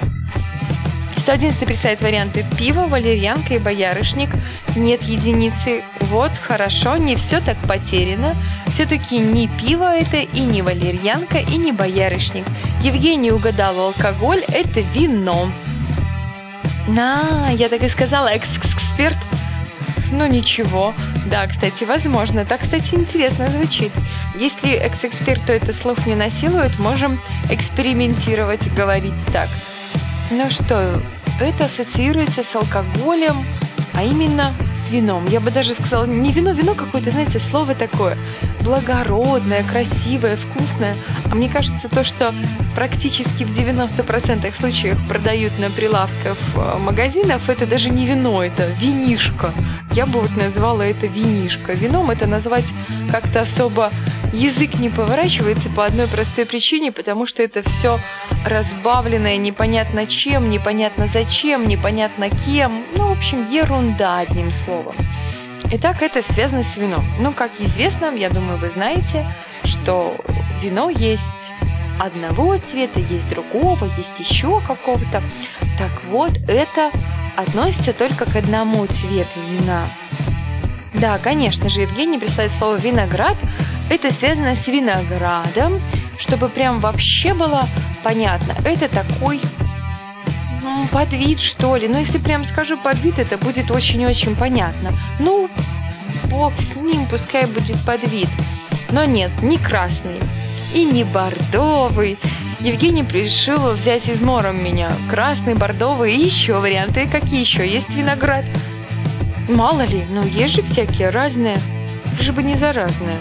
111 1.22 1.60
представляет 1.60 2.02
варианты 2.02 2.44
пива, 2.58 2.88
валерьянка 2.88 3.54
и 3.54 3.58
боярышник. 3.58 4.30
Нет 4.74 5.04
единицы. 5.04 5.84
Вот, 6.00 6.32
хорошо, 6.32 6.96
не 6.96 7.14
все 7.14 7.40
так 7.40 7.56
потеряно. 7.68 8.34
Все-таки 8.74 9.18
не 9.18 9.46
пиво 9.46 9.84
это, 9.84 10.16
и 10.16 10.40
не 10.40 10.62
валерьянка, 10.62 11.38
и 11.38 11.56
не 11.58 11.70
боярышник. 11.70 12.44
Евгений 12.82 13.30
угадал 13.30 13.78
алкоголь, 13.78 14.42
это 14.48 14.80
вино. 14.80 15.46
На, 16.88 17.50
я 17.50 17.68
так 17.68 17.84
и 17.84 17.88
сказала, 17.88 18.26
экс-эксперт. 18.26 19.18
Ну 20.10 20.26
ничего. 20.26 20.92
Да, 21.26 21.46
кстати, 21.46 21.84
возможно. 21.84 22.44
Так, 22.44 22.62
кстати, 22.62 22.96
интересно 22.96 23.46
звучит. 23.46 23.92
Если 24.34 24.72
экс-эксперт 24.72 25.46
то 25.46 25.52
это 25.52 25.72
слов 25.72 26.04
не 26.04 26.16
насилует, 26.16 26.76
можем 26.80 27.20
экспериментировать, 27.48 28.66
говорить 28.74 29.24
так. 29.32 29.48
Ну 30.34 30.48
что, 30.48 30.98
это 31.38 31.66
ассоциируется 31.66 32.42
с 32.42 32.54
алкоголем, 32.54 33.34
а 33.92 34.02
именно 34.02 34.50
вином. 34.90 35.26
Я 35.26 35.40
бы 35.40 35.50
даже 35.50 35.74
сказала, 35.74 36.06
не 36.06 36.32
вино, 36.32 36.52
вино 36.52 36.74
какое-то, 36.74 37.10
знаете, 37.10 37.38
слово 37.38 37.74
такое 37.74 38.16
благородное, 38.62 39.62
красивое, 39.62 40.36
вкусное. 40.36 40.94
А 41.30 41.34
мне 41.34 41.50
кажется, 41.50 41.88
то, 41.90 42.02
что 42.02 42.32
практически 42.74 43.44
в 43.44 43.50
90% 43.50 44.58
случаев 44.58 45.06
продают 45.06 45.58
на 45.58 45.70
прилавках 45.70 46.38
э, 46.54 46.78
магазинов, 46.78 47.46
это 47.50 47.66
даже 47.66 47.90
не 47.90 48.06
вино, 48.06 48.42
это 48.42 48.66
винишко. 48.80 49.50
Я 49.92 50.06
бы 50.06 50.20
вот 50.20 50.34
назвала 50.34 50.86
это 50.86 51.06
винишко. 51.06 51.74
Вином 51.74 52.10
это 52.10 52.26
назвать 52.26 52.66
как-то 53.10 53.42
особо 53.42 53.90
язык 54.32 54.78
не 54.78 54.88
поворачивается 54.88 55.68
по 55.68 55.84
одной 55.84 56.06
простой 56.06 56.46
причине, 56.46 56.90
потому 56.90 57.26
что 57.26 57.42
это 57.42 57.62
все 57.68 57.98
разбавленное 58.44 59.36
непонятно 59.36 60.06
чем, 60.06 60.50
непонятно 60.50 61.06
зачем, 61.06 61.68
непонятно 61.68 62.30
кем. 62.30 62.84
Ну, 62.94 63.08
в 63.08 63.12
общем, 63.12 63.50
ерунда, 63.50 64.18
одним 64.18 64.52
словом. 64.52 64.96
Итак, 65.70 66.02
это 66.02 66.22
связано 66.32 66.64
с 66.64 66.76
вином. 66.76 67.04
Ну, 67.18 67.32
как 67.32 67.52
известно, 67.58 68.14
я 68.14 68.30
думаю, 68.30 68.58
вы 68.58 68.70
знаете, 68.70 69.26
что 69.64 70.16
вино 70.60 70.90
есть 70.90 71.22
одного 71.98 72.58
цвета, 72.58 72.98
есть 72.98 73.28
другого, 73.28 73.84
есть 73.96 74.18
еще 74.18 74.60
какого-то. 74.60 75.22
Так 75.78 76.02
вот, 76.10 76.32
это 76.48 76.90
относится 77.36 77.92
только 77.92 78.30
к 78.30 78.36
одному 78.36 78.86
цвету 78.86 79.40
вина. 79.50 79.84
Да, 80.94 81.18
конечно 81.18 81.68
же, 81.68 81.82
Евгений 81.82 82.18
представит 82.18 82.52
слово 82.58 82.76
«виноград». 82.76 83.36
Это 83.88 84.12
связано 84.12 84.54
с 84.54 84.66
виноградом, 84.68 85.80
чтобы 86.32 86.48
прям 86.48 86.80
вообще 86.80 87.34
было 87.34 87.64
понятно. 88.02 88.56
Это 88.64 88.88
такой 88.88 89.38
ну, 90.62 90.86
подвид, 90.90 91.38
что 91.40 91.76
ли. 91.76 91.88
Ну, 91.88 91.98
если 91.98 92.16
прям 92.16 92.46
скажу 92.46 92.78
подвид, 92.78 93.18
это 93.18 93.36
будет 93.36 93.70
очень-очень 93.70 94.34
понятно. 94.34 94.98
Ну, 95.20 95.50
бог 96.30 96.54
с 96.58 96.74
ним, 96.74 97.04
пускай 97.04 97.44
будет 97.44 97.78
подвид. 97.84 98.30
Но 98.90 99.04
нет, 99.04 99.30
не 99.42 99.58
красный 99.58 100.20
и 100.74 100.84
не 100.84 101.04
бордовый. 101.04 102.18
Евгений 102.60 103.02
решил 103.02 103.74
взять 103.74 104.08
измором 104.08 104.64
меня. 104.64 104.90
Красный, 105.10 105.54
бордовый 105.54 106.16
и 106.16 106.24
еще 106.24 106.54
варианты. 106.54 107.08
Какие 107.08 107.40
еще? 107.40 107.70
Есть 107.70 107.90
виноград. 107.90 108.46
Мало 109.50 109.82
ли, 109.82 110.02
ну 110.10 110.24
есть 110.24 110.54
же 110.54 110.62
всякие 110.62 111.10
разные. 111.10 111.58
Лишь 112.18 112.30
бы 112.30 112.42
не 112.42 112.54
заразные. 112.54 113.20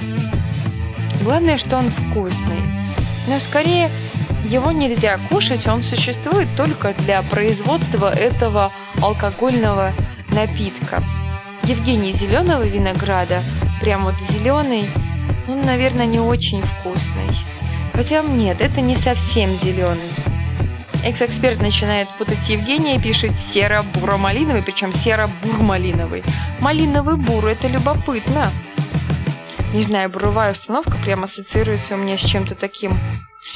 Главное, 1.26 1.58
что 1.58 1.76
он 1.76 1.90
вкусный. 1.90 2.81
Но 3.28 3.40
скорее 3.40 3.90
его 4.46 4.72
нельзя 4.72 5.20
кушать, 5.30 5.68
он 5.68 5.84
существует 5.84 6.48
только 6.58 6.94
для 6.94 7.22
производства 7.22 8.12
этого 8.12 8.72
алкогольного 9.02 9.94
напитка. 10.30 11.04
Евгений 11.64 12.14
зеленого 12.14 12.64
винограда, 12.64 13.42
прям 13.80 14.06
вот 14.06 14.16
зеленый, 14.30 14.86
он, 15.48 15.62
наверное, 15.62 16.06
не 16.06 16.20
очень 16.20 16.62
вкусный. 16.62 17.30
Хотя 17.94 18.24
нет, 18.24 18.60
это 18.60 18.82
не 18.82 18.96
совсем 18.96 19.56
зеленый. 19.62 20.10
Экс-эксперт 21.04 21.60
начинает 21.62 22.08
путать 22.18 22.48
Евгения 22.48 22.96
и 22.96 23.00
пишет 23.00 23.32
серо-буро-малиновый, 23.54 24.64
причем 24.64 24.94
серо-бур-малиновый. 24.94 26.24
Малиновый 26.60 27.18
бур, 27.18 27.46
это 27.46 27.68
любопытно. 27.68 28.52
Не 29.74 29.84
знаю, 29.84 30.10
буровая 30.10 30.52
установка 30.52 30.98
прямо 31.02 31.24
ассоциируется 31.24 31.96
у 31.96 31.98
меня 31.98 32.18
с 32.18 32.22
чем-то 32.22 32.56
таким 32.56 33.00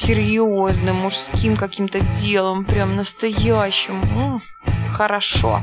серьезным, 0.00 0.96
мужским 0.96 1.58
каким-то 1.58 2.00
делом, 2.20 2.64
прям 2.64 2.96
настоящим. 2.96 4.00
М-м, 4.02 4.42
хорошо. 4.94 5.62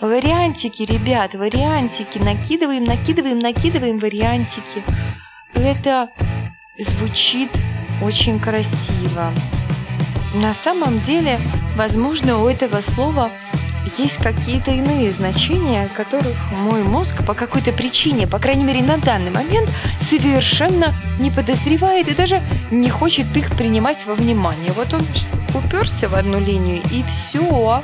Вариантики, 0.00 0.82
ребят, 0.82 1.34
вариантики. 1.34 2.16
Накидываем, 2.16 2.84
накидываем, 2.84 3.40
накидываем 3.40 3.98
вариантики. 3.98 4.82
Это 5.52 6.08
звучит 6.78 7.50
очень 8.02 8.40
красиво. 8.40 9.32
На 10.34 10.54
самом 10.54 10.98
деле, 11.00 11.38
возможно, 11.76 12.38
у 12.38 12.48
этого 12.48 12.76
слова 12.94 13.30
есть 13.98 14.16
какие-то 14.18 14.70
иные 14.70 15.12
значения, 15.12 15.88
которых 15.88 16.34
мой 16.52 16.82
мозг 16.82 17.24
по 17.26 17.34
какой-то 17.34 17.72
причине, 17.72 18.26
по 18.26 18.38
крайней 18.38 18.64
мере 18.64 18.82
на 18.82 18.98
данный 18.98 19.30
момент, 19.30 19.70
совершенно 20.08 20.94
не 21.18 21.30
подозревает 21.30 22.08
и 22.08 22.14
даже 22.14 22.42
не 22.70 22.88
хочет 22.88 23.36
их 23.36 23.54
принимать 23.56 23.98
во 24.06 24.14
внимание. 24.14 24.72
Вот 24.72 24.92
он 24.92 25.02
уперся 25.54 26.08
в 26.08 26.14
одну 26.14 26.38
линию 26.38 26.82
и 26.90 27.04
все. 27.04 27.82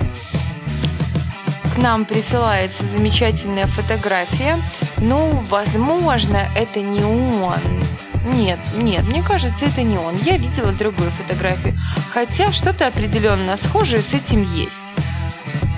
К 1.75 1.79
нам 1.79 2.05
присылается 2.05 2.85
замечательная 2.89 3.69
фотография 3.69 4.59
Ну, 4.99 5.47
возможно, 5.49 6.49
это 6.57 6.81
не 6.81 7.03
он. 7.05 7.61
Нет, 8.35 8.59
нет, 8.77 9.07
мне 9.07 9.23
кажется, 9.23 9.65
это 9.65 9.83
не 9.83 9.97
он. 9.97 10.17
Я 10.17 10.37
видела 10.37 10.73
другую 10.73 11.11
фотографию. 11.13 11.79
Хотя 12.13 12.53
что-то 12.53 12.87
определенно 12.87 13.57
схожее 13.57 14.03
с 14.03 14.13
этим 14.13 14.53
есть. 14.53 14.80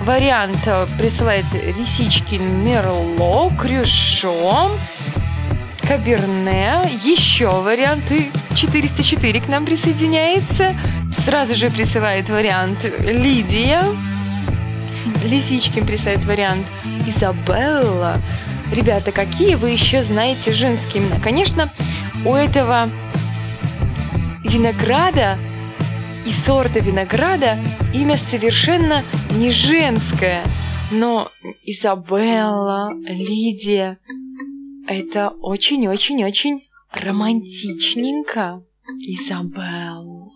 Вариант 0.05 0.59
э, 0.65 0.85
присылает 0.97 1.45
Лисичкин 1.53 2.65
Мерло, 2.65 3.49
Крюшо, 3.57 4.71
Каберне. 5.81 6.81
Еще 7.05 7.49
варианты 7.49 8.29
404 8.53 9.39
к 9.39 9.47
нам 9.47 9.65
присоединяется. 9.65 10.75
Сразу 11.23 11.55
же 11.55 11.69
присылает 11.69 12.27
вариант 12.27 12.79
Лидия. 12.99 13.81
Лисичкин 15.23 15.85
присылает 15.85 16.25
вариант 16.25 16.67
Изабелла. 17.07 18.19
Ребята, 18.71 19.13
какие 19.13 19.55
вы 19.55 19.69
еще 19.69 20.03
знаете 20.03 20.51
женские 20.51 21.03
имена? 21.03 21.21
Конечно, 21.21 21.71
у 22.25 22.33
этого 22.33 22.89
винограда 24.43 25.39
и 26.25 26.31
сорта 26.31 26.79
винограда 26.79 27.57
имя 27.93 28.15
совершенно 28.17 29.03
не 29.37 29.51
женское, 29.51 30.45
но 30.91 31.31
Изабелла, 31.63 32.93
Лидия– 33.03 33.97
это 34.87 35.29
очень-очень-очень 35.29 36.67
романтичненько. 36.91 38.63
Изабелла. 38.99 40.31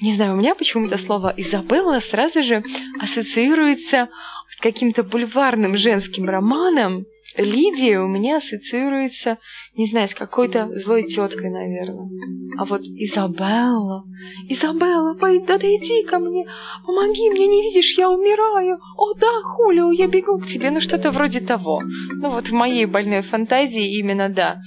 Не 0.00 0.14
знаю, 0.14 0.34
у 0.34 0.36
меня 0.36 0.54
почему-то 0.54 0.96
слово 0.96 1.34
Изабелла 1.36 1.98
сразу 1.98 2.42
же 2.42 2.62
ассоциируется 3.00 4.08
с 4.50 4.60
каким-то 4.60 5.02
бульварным 5.02 5.76
женским 5.76 6.24
романом, 6.24 7.04
Лидия 7.36 8.00
у 8.00 8.08
меня 8.08 8.36
ассоциируется, 8.36 9.38
не 9.80 9.86
знаю, 9.86 10.08
с 10.08 10.14
какой-то 10.14 10.68
злой 10.84 11.04
теткой, 11.04 11.48
наверное. 11.50 12.10
А 12.58 12.66
вот 12.66 12.82
Изабелла... 12.82 14.04
Изабелла, 14.46 15.14
подойди 15.14 16.02
ко 16.02 16.18
мне, 16.18 16.44
помоги 16.84 17.30
мне, 17.30 17.46
не 17.46 17.62
видишь, 17.62 17.96
я 17.96 18.10
умираю. 18.10 18.78
О 18.98 19.14
да, 19.14 19.40
Хулио, 19.42 19.90
я 19.92 20.06
бегу 20.06 20.38
к 20.38 20.46
тебе, 20.46 20.70
ну 20.70 20.82
что-то 20.82 21.12
вроде 21.12 21.40
того. 21.40 21.80
Ну 22.20 22.30
вот 22.30 22.48
в 22.48 22.52
моей 22.52 22.84
больной 22.84 23.22
фантазии 23.22 23.98
именно 23.98 24.28
да. 24.28 24.58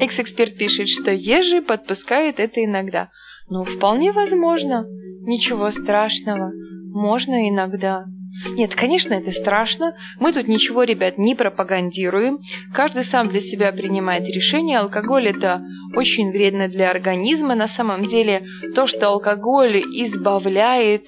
Экс-эксперт 0.00 0.58
пишет, 0.58 0.88
что 0.88 1.10
Ежи 1.10 1.62
подпускает 1.62 2.40
это 2.40 2.62
иногда. 2.62 3.06
Ну, 3.48 3.64
вполне 3.64 4.12
возможно. 4.12 4.84
Ничего 5.22 5.70
страшного. 5.70 6.52
Можно 6.92 7.48
иногда. 7.48 8.04
Нет, 8.50 8.74
конечно, 8.74 9.14
это 9.14 9.32
страшно. 9.32 9.94
Мы 10.20 10.32
тут 10.32 10.48
ничего, 10.48 10.84
ребят, 10.84 11.18
не 11.18 11.34
пропагандируем. 11.34 12.38
Каждый 12.72 13.04
сам 13.04 13.28
для 13.28 13.40
себя 13.40 13.72
принимает 13.72 14.24
решение. 14.24 14.78
Алкоголь 14.78 15.28
это 15.28 15.62
очень 15.96 16.30
вредно 16.30 16.68
для 16.68 16.90
организма. 16.90 17.54
На 17.54 17.66
самом 17.66 18.04
деле, 18.04 18.44
то, 18.74 18.86
что 18.86 19.08
алкоголь 19.08 19.78
избавляет 19.78 21.02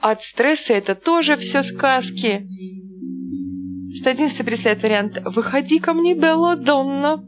от 0.00 0.22
стресса, 0.22 0.74
это 0.74 0.94
тоже 0.94 1.36
все 1.36 1.62
сказки. 1.62 2.44
111 4.00 4.44
представляет 4.44 4.82
вариант 4.82 5.18
«Выходи 5.24 5.80
ко 5.80 5.92
мне, 5.92 6.14
Белла 6.14 6.56
Донна». 6.56 7.24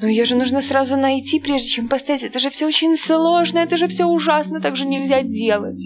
Но 0.00 0.08
ее 0.08 0.24
же 0.24 0.34
нужно 0.34 0.60
сразу 0.60 0.96
найти, 0.96 1.38
прежде 1.38 1.68
чем 1.68 1.88
поставить. 1.88 2.22
Это 2.22 2.38
же 2.38 2.50
все 2.50 2.66
очень 2.66 2.96
сложно, 2.96 3.58
это 3.58 3.76
же 3.76 3.86
все 3.88 4.06
ужасно, 4.06 4.60
так 4.60 4.76
же 4.76 4.86
нельзя 4.86 5.22
делать. 5.22 5.80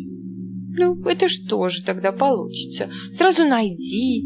Ну, 0.76 1.02
это 1.04 1.28
что 1.28 1.68
же 1.68 1.82
тогда 1.84 2.12
получится? 2.12 2.90
Сразу 3.16 3.44
найди. 3.44 4.24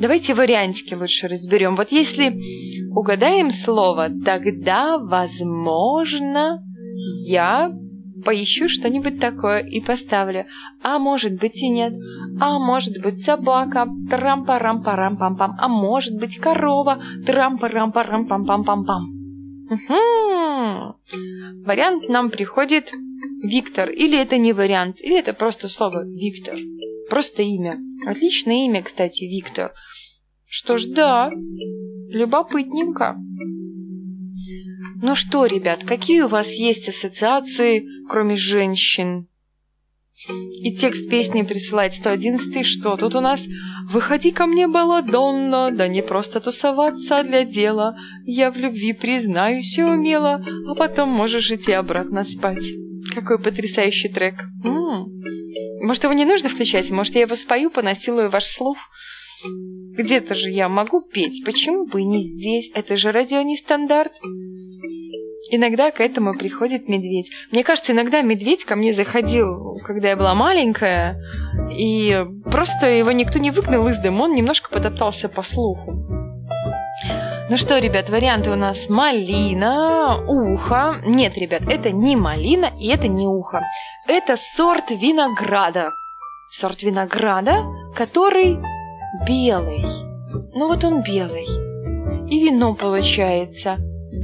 Давайте 0.00 0.34
вариантики 0.34 0.94
лучше 0.94 1.28
разберем. 1.28 1.76
Вот 1.76 1.90
если 1.90 2.38
угадаем 2.94 3.50
слово, 3.50 4.10
тогда, 4.24 4.98
возможно, 4.98 6.62
я 7.26 7.72
поищу 8.24 8.68
что-нибудь 8.68 9.20
такое 9.20 9.60
и 9.60 9.80
поставлю. 9.80 10.46
А 10.82 10.98
может 10.98 11.38
быть 11.40 11.56
и 11.56 11.68
нет. 11.68 11.94
А 12.40 12.58
может 12.58 13.00
быть 13.02 13.22
собака. 13.22 13.86
Трам-парам-парам-пам-пам. 14.10 15.54
А 15.58 15.68
может 15.68 16.18
быть 16.18 16.36
корова. 16.38 16.98
Трам-парам-парам-пам-пам-пам-пам. 17.26 19.02
Угу. 19.70 20.94
Вариант 21.66 22.08
нам 22.08 22.30
приходит 22.30 22.84
Виктор. 23.42 23.90
Или 23.90 24.18
это 24.18 24.36
не 24.38 24.52
вариант, 24.52 25.00
или 25.00 25.18
это 25.18 25.32
просто 25.32 25.68
слово 25.68 26.04
Виктор. 26.04 26.56
Просто 27.08 27.42
имя. 27.42 27.74
Отличное 28.06 28.66
имя, 28.66 28.82
кстати, 28.82 29.24
Виктор. 29.24 29.72
Что 30.46 30.78
ж, 30.78 30.86
да, 30.86 31.30
любопытненько. 32.08 33.16
Ну 35.00 35.14
что, 35.14 35.46
ребят, 35.46 35.84
какие 35.84 36.22
у 36.22 36.28
вас 36.28 36.48
есть 36.48 36.88
ассоциации, 36.88 37.86
кроме 38.08 38.36
женщин? 38.36 39.28
И 40.62 40.74
текст 40.74 41.08
песни 41.08 41.42
присылает 41.42 41.94
111 41.94 42.66
что 42.66 42.96
тут 42.96 43.14
у 43.14 43.20
нас? 43.20 43.40
«Выходи 43.92 44.32
ко 44.32 44.46
мне, 44.46 44.68
Баладонна, 44.68 45.70
да 45.72 45.88
не 45.88 46.02
просто 46.02 46.40
тусоваться, 46.40 47.18
а 47.18 47.22
для 47.22 47.44
дела. 47.44 47.94
Я 48.24 48.50
в 48.50 48.56
любви 48.56 48.92
признаюсь 48.92 49.78
и 49.78 49.82
умела, 49.82 50.42
а 50.68 50.74
потом 50.74 51.08
можешь 51.08 51.50
идти 51.50 51.72
обратно 51.72 52.24
спать». 52.24 52.64
Какой 53.14 53.38
потрясающий 53.38 54.08
трек. 54.08 54.34
М-м. 54.64 55.06
Может, 55.82 56.04
его 56.04 56.12
не 56.12 56.24
нужно 56.24 56.48
включать? 56.48 56.90
Может, 56.90 57.14
я 57.14 57.22
его 57.22 57.36
спою, 57.36 57.70
понасилую 57.70 58.30
ваш 58.30 58.44
слух? 58.44 58.76
Где-то 59.96 60.34
же 60.34 60.50
я 60.50 60.68
могу 60.68 61.00
петь, 61.00 61.42
почему 61.44 61.86
бы 61.86 62.02
и 62.02 62.04
не 62.04 62.22
здесь? 62.22 62.70
Это 62.74 62.96
же 62.96 63.10
радио 63.12 63.42
не 63.42 63.56
стандарт. 63.56 64.12
Иногда 65.50 65.90
к 65.90 66.00
этому 66.00 66.34
приходит 66.34 66.88
медведь. 66.88 67.28
Мне 67.50 67.64
кажется, 67.64 67.92
иногда 67.92 68.20
медведь 68.20 68.64
ко 68.64 68.76
мне 68.76 68.92
заходил, 68.92 69.76
когда 69.84 70.10
я 70.10 70.16
была 70.16 70.34
маленькая, 70.34 71.20
и 71.70 72.24
просто 72.44 72.86
его 72.86 73.12
никто 73.12 73.38
не 73.38 73.50
выгнал 73.50 73.88
из 73.88 73.98
дома, 73.98 74.24
он 74.24 74.34
немножко 74.34 74.70
потоптался 74.70 75.28
по 75.28 75.42
слуху. 75.42 75.92
Ну 77.50 77.56
что, 77.56 77.78
ребят, 77.78 78.10
варианты 78.10 78.50
у 78.50 78.56
нас 78.56 78.90
малина, 78.90 80.22
ухо. 80.26 81.00
Нет, 81.06 81.34
ребят, 81.38 81.62
это 81.66 81.90
не 81.92 82.14
малина 82.14 82.70
и 82.78 82.88
это 82.88 83.08
не 83.08 83.26
ухо. 83.26 83.62
Это 84.06 84.36
сорт 84.54 84.90
винограда. 84.90 85.88
Сорт 86.50 86.82
винограда, 86.82 87.64
который 87.96 88.58
белый. 89.26 89.82
Ну 90.52 90.68
вот 90.68 90.84
он 90.84 91.02
белый. 91.02 91.46
И 92.28 92.38
вино 92.38 92.74
получается 92.74 93.76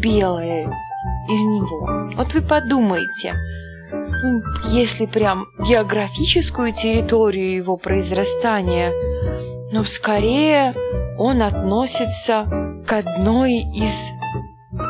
белое 0.02 0.70
из 1.28 1.40
него. 1.40 2.10
Вот 2.16 2.32
вы 2.34 2.42
подумайте, 2.42 3.34
если 4.66 5.06
прям 5.06 5.46
географическую 5.58 6.72
территорию 6.72 7.54
его 7.54 7.76
произрастания, 7.76 8.92
но 9.72 9.84
скорее 9.84 10.72
он 11.18 11.42
относится 11.42 12.44
к 12.86 12.92
одной 12.92 13.54
из 13.54 13.92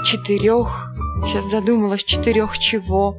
четырех, 0.06 0.92
сейчас 1.26 1.44
задумалась, 1.50 2.04
четырех 2.04 2.58
чего? 2.58 3.16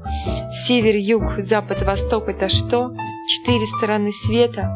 Север, 0.68 0.96
юг, 0.96 1.40
запад, 1.40 1.82
восток– 1.84 2.28
это 2.30 2.50
что? 2.50 2.94
Четыре 3.28 3.66
стороны 3.66 4.12
света, 4.12 4.76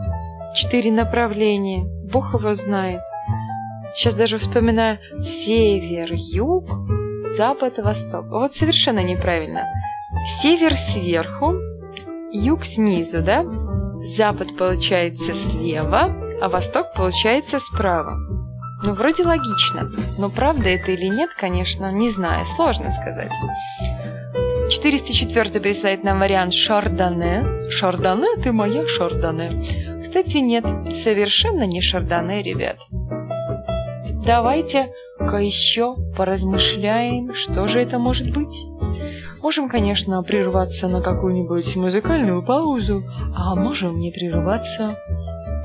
четыре 0.56 0.92
направления. 0.92 1.86
Бог 2.12 2.34
его 2.34 2.54
знает. 2.56 3.02
Сейчас 3.96 4.16
даже 4.16 4.40
вспоминаю 4.40 5.00
север, 5.24 6.10
юг, 6.14 6.66
запад, 7.40 7.78
восток. 7.78 8.26
Вот 8.26 8.54
совершенно 8.54 9.00
неправильно. 9.00 9.66
Север 10.42 10.76
сверху, 10.76 11.54
юг 12.34 12.66
снизу, 12.66 13.24
да? 13.24 13.46
Запад 14.18 14.58
получается 14.58 15.34
слева, 15.34 16.14
а 16.42 16.50
восток 16.50 16.88
получается 16.94 17.62
справа. 17.62 18.18
Ну, 18.84 18.94
вроде 18.94 19.24
логично, 19.24 19.90
но 20.18 20.30
правда 20.30 20.68
это 20.68 20.92
или 20.92 21.08
нет, 21.08 21.30
конечно, 21.40 21.90
не 21.94 22.10
знаю, 22.10 22.44
сложно 22.44 22.92
сказать. 22.92 23.32
404 24.70 25.62
присылает 25.62 26.04
нам 26.04 26.20
вариант 26.20 26.54
шардоне. 26.54 27.70
Шардоне, 27.70 28.36
ты 28.44 28.52
моя 28.52 28.86
шардоне. 28.86 30.04
Кстати, 30.04 30.38
нет, 30.38 30.66
совершенно 31.04 31.64
не 31.64 31.80
шардоне, 31.82 32.44
ребят. 32.44 32.78
Давайте-ка 35.20 35.38
еще 35.38 35.94
поразмышляем, 36.16 37.34
что 37.34 37.68
же 37.68 37.82
это 37.82 38.00
может 38.00 38.34
быть. 38.34 38.66
Можем, 39.42 39.70
конечно, 39.70 40.22
прерваться 40.24 40.88
на 40.88 41.02
какую-нибудь 41.02 41.76
музыкальную 41.76 42.44
паузу, 42.44 43.02
а 43.36 43.56
можем 43.56 44.00
не 44.00 44.12
прерываться. 44.12 44.98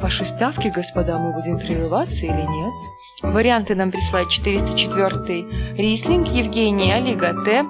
Ваши 0.03 0.25
ставки, 0.25 0.69
господа, 0.69 1.19
мы 1.19 1.33
будем 1.33 1.59
прерываться 1.59 2.25
или 2.25 2.33
нет? 2.33 2.73
Варианты 3.23 3.75
нам 3.75 3.91
присылает 3.91 4.29
404 4.29 5.77
Рислинг, 5.77 6.29
Евгений 6.29 6.93
Олигате. 6.93 7.63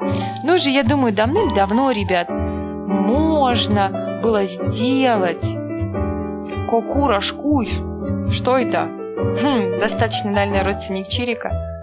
Ну 0.42 0.58
же, 0.58 0.70
я 0.70 0.82
думаю, 0.82 1.14
давным-давно, 1.14 1.90
ребят, 1.92 2.28
можно 2.30 4.20
было 4.22 4.44
сделать 4.46 5.44
Кокура 6.68 7.20
Шкуй. 7.20 7.68
Что 8.32 8.58
это? 8.58 8.88
Хм, 9.16 9.78
достаточно 9.78 10.34
дальний 10.34 10.62
родственник 10.62 11.08
Чирика. 11.08 11.73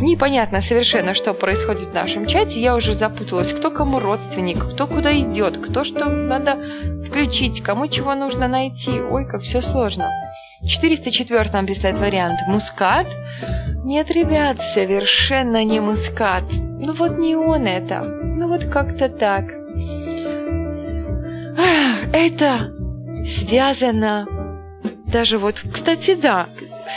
Непонятно 0.00 0.60
совершенно, 0.60 1.14
что 1.14 1.34
происходит 1.34 1.88
в 1.88 1.94
нашем 1.94 2.26
чате. 2.26 2.60
Я 2.60 2.74
уже 2.74 2.94
запуталась, 2.94 3.52
кто 3.52 3.70
кому 3.70 3.98
родственник, 3.98 4.58
кто 4.58 4.86
куда 4.86 5.16
идет, 5.18 5.58
кто 5.58 5.84
что 5.84 6.06
надо 6.06 6.58
включить, 7.06 7.62
кому 7.62 7.88
чего 7.88 8.14
нужно 8.14 8.48
найти. 8.48 8.90
Ой, 8.90 9.26
как 9.26 9.42
все 9.42 9.62
сложно. 9.62 10.10
404 10.66 11.50
нам 11.52 11.66
писает 11.66 11.98
вариант 11.98 12.38
«Мускат». 12.48 13.06
Нет, 13.84 14.10
ребят, 14.10 14.60
совершенно 14.74 15.64
не 15.64 15.80
мускат. 15.80 16.44
Ну 16.50 16.94
вот 16.94 17.18
не 17.18 17.36
он 17.36 17.66
это. 17.66 18.00
Ну 18.00 18.48
вот 18.48 18.64
как-то 18.64 19.08
так. 19.08 19.44
Это 22.12 22.72
связано 23.24 24.26
даже 25.06 25.38
вот, 25.38 25.62
кстати, 25.72 26.14
да, 26.14 26.48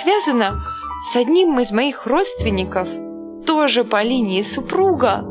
связано 0.02 0.62
с 1.06 1.16
одним 1.16 1.60
из 1.60 1.72
моих 1.72 2.06
родственников, 2.06 2.88
тоже 3.46 3.84
по 3.84 4.04
линии 4.04 4.42
супруга, 4.42 5.24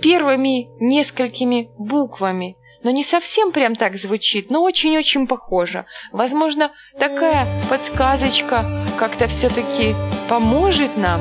первыми 0.00 0.68
несколькими 0.80 1.70
буквами. 1.78 2.56
Но 2.82 2.90
не 2.90 3.04
совсем 3.04 3.52
прям 3.52 3.76
так 3.76 3.96
звучит, 3.96 4.50
но 4.50 4.62
очень-очень 4.62 5.26
похоже. 5.26 5.86
Возможно, 6.10 6.72
такая 6.98 7.46
подсказочка 7.70 8.84
как-то 8.98 9.28
все-таки 9.28 9.94
поможет 10.28 10.96
нам. 10.96 11.20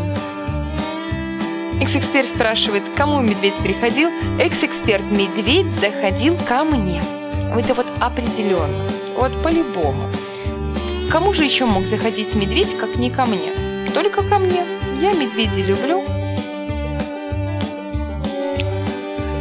Экс-эксперт 1.79 2.27
спрашивает, 2.27 2.83
кому 2.95 3.21
медведь 3.21 3.55
приходил? 3.63 4.09
Экс-эксперт, 4.39 5.03
медведь 5.11 5.67
заходил 5.77 6.35
ко 6.47 6.63
мне. 6.63 7.01
Это 7.55 7.73
вот 7.73 7.87
определенно. 7.99 8.87
Вот 9.15 9.31
по-любому. 9.43 10.09
Кому 11.11 11.33
же 11.33 11.43
еще 11.43 11.65
мог 11.65 11.83
заходить 11.87 12.33
медведь, 12.35 12.77
как 12.77 12.95
не 12.95 13.09
ко 13.09 13.25
мне? 13.25 13.51
Только 13.93 14.23
ко 14.23 14.39
мне. 14.39 14.63
Я 15.01 15.11
медведей 15.11 15.61
люблю. 15.61 16.05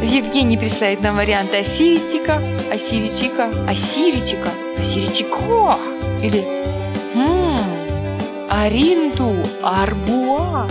Евгений 0.03 0.57
присылает 0.57 1.01
нам 1.01 1.15
вариант 1.15 1.53
Осиритика, 1.53 2.41
Осиритика, 2.69 3.45
Осиритика, 3.69 4.49
Осиритико 4.77 5.77
или 6.21 6.43
м-м, 7.15 7.57
Аринду, 8.49 9.37
Арбуа. 9.61 10.67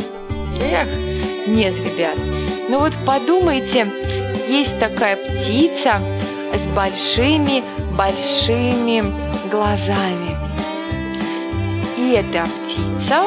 Эх, 0.70 0.88
нет, 1.46 1.74
ребят. 1.76 2.18
Ну 2.68 2.78
вот 2.78 2.92
подумайте, 3.06 3.90
есть 4.46 4.78
такая 4.78 5.16
птица 5.16 6.02
с 6.52 6.66
большими-большими 6.74 9.02
глазами. 9.50 10.49
И 12.00 12.12
эта 12.12 12.44
птица 12.44 13.24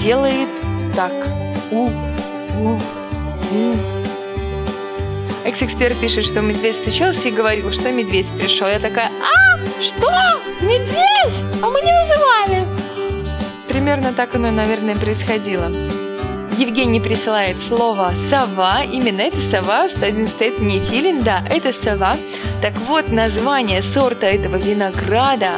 делает 0.00 0.48
так. 0.94 1.12
У, 1.70 1.84
у, 1.84 2.78
у. 3.52 3.74
Экс-эксперт 5.44 5.98
пишет, 5.98 6.24
что 6.24 6.40
медведь 6.40 6.76
стучался 6.76 7.28
и 7.28 7.30
говорил, 7.30 7.70
что 7.72 7.92
медведь 7.92 8.26
пришел. 8.38 8.66
Я 8.66 8.78
такая, 8.78 9.10
а, 9.20 9.58
что? 9.82 10.10
Медведь? 10.62 11.62
А 11.62 11.68
мы 11.68 11.82
не 11.82 11.92
вызывали. 11.92 12.66
Примерно 13.68 14.14
так 14.14 14.34
оно, 14.34 14.50
наверное, 14.50 14.96
происходило. 14.96 15.70
Евгений 16.56 17.00
присылает 17.00 17.58
слово 17.68 18.14
«сова». 18.30 18.82
Именно 18.82 19.20
это 19.20 19.36
сова, 19.50 19.90
111 19.90 20.58
не 20.60 20.80
филин, 20.80 21.22
да, 21.22 21.44
это 21.50 21.74
сова. 21.84 22.16
Так 22.62 22.78
вот, 22.88 23.10
название 23.10 23.82
сорта 23.82 24.24
этого 24.24 24.56
винограда 24.56 25.50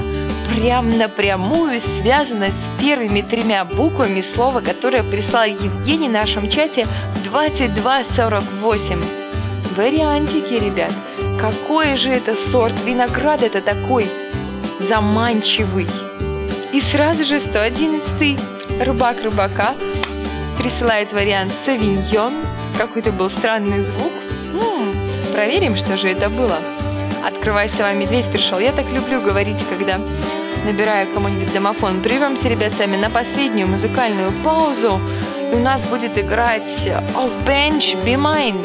прям 0.59 0.91
напрямую 0.91 1.81
связано 1.81 2.49
с 2.49 2.81
первыми 2.81 3.23
тремя 3.23 3.65
буквами 3.65 4.25
слова, 4.35 4.61
которое 4.61 5.05
прислал 5.05 5.45
Евгений 5.45 6.09
в 6.09 6.13
нашем 6.13 6.51
чате 6.51 6.85
в 7.15 7.23
2248. 7.23 9.01
Вариантики, 9.77 10.55
ребят. 10.55 10.93
Какой 11.41 11.97
же 11.97 12.11
это 12.11 12.35
сорт 12.51 12.75
винограда 12.85 13.47
это 13.47 13.61
такой 13.61 14.07
заманчивый? 14.81 15.87
И 16.73 16.81
сразу 16.81 17.25
же 17.25 17.39
111 17.39 18.41
рыбак 18.85 19.23
рыбака 19.23 19.75
присылает 20.59 21.13
вариант 21.13 21.53
савиньон. 21.65 22.35
Какой-то 22.77 23.13
был 23.13 23.31
странный 23.31 23.85
звук. 23.85 24.13
М-м, 24.55 25.33
проверим, 25.33 25.77
что 25.77 25.97
же 25.97 26.09
это 26.09 26.29
было. 26.29 26.59
Открывай 27.25 27.69
сова 27.69 27.93
медведь 27.93 28.27
пришел. 28.33 28.59
Я 28.59 28.73
так 28.73 28.87
люблю 28.91 29.21
говорить, 29.21 29.65
когда 29.71 30.01
набираю 30.65 31.09
кому-нибудь 31.13 31.53
домофон. 31.53 32.03
Прервемся, 32.03 32.49
ребят, 32.49 32.73
сами 32.75 32.97
на 32.97 33.11
последнюю 33.11 33.69
музыкальную 33.69 34.33
паузу. 34.45 35.01
И 35.53 35.55
у 35.55 35.59
нас 35.59 35.87
будет 35.89 36.19
играть 36.19 36.63
Off 36.87 37.33
Bench 37.45 37.97
Be 38.05 38.17
Mine. 38.17 38.59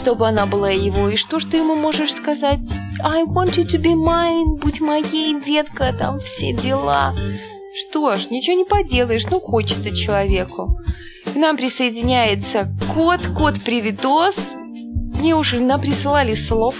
Чтобы 0.00 0.26
она 0.26 0.46
была 0.46 0.70
его, 0.70 1.10
и 1.10 1.16
что 1.16 1.40
ж 1.40 1.44
ты 1.44 1.58
ему 1.58 1.74
можешь 1.74 2.14
сказать? 2.14 2.60
I 3.02 3.22
want 3.24 3.56
you 3.56 3.66
to 3.66 3.78
be 3.78 3.94
mine, 3.94 4.58
будь 4.58 4.80
моей, 4.80 5.38
детка, 5.38 5.92
там 5.92 6.18
все 6.20 6.54
дела. 6.54 7.14
Что 7.74 8.16
ж, 8.16 8.30
ничего 8.30 8.56
не 8.56 8.64
поделаешь, 8.64 9.26
ну 9.30 9.40
хочется 9.40 9.94
человеку. 9.94 10.80
К 11.32 11.36
нам 11.36 11.58
присоединяется 11.58 12.72
кот, 12.94 13.20
кот 13.36 13.62
Привитос. 13.62 14.34
Мне 15.18 15.36
уже 15.36 15.60
нам 15.60 15.82
присылали 15.82 16.34
слов. 16.34 16.74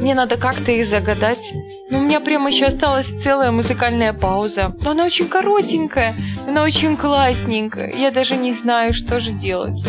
Мне 0.00 0.14
надо 0.14 0.36
как-то 0.36 0.70
их 0.70 0.88
загадать. 0.88 1.52
Но 1.90 1.98
у 1.98 2.02
меня 2.02 2.20
прямо 2.20 2.48
еще 2.48 2.66
осталась 2.66 3.08
целая 3.24 3.50
музыкальная 3.50 4.12
пауза. 4.12 4.74
Но 4.84 4.92
она 4.92 5.04
очень 5.04 5.26
коротенькая, 5.26 6.14
она 6.46 6.62
очень 6.62 6.96
классненькая. 6.96 7.92
Я 7.92 8.12
даже 8.12 8.36
не 8.36 8.54
знаю, 8.54 8.94
что 8.94 9.20
же 9.20 9.32
делать 9.32 9.82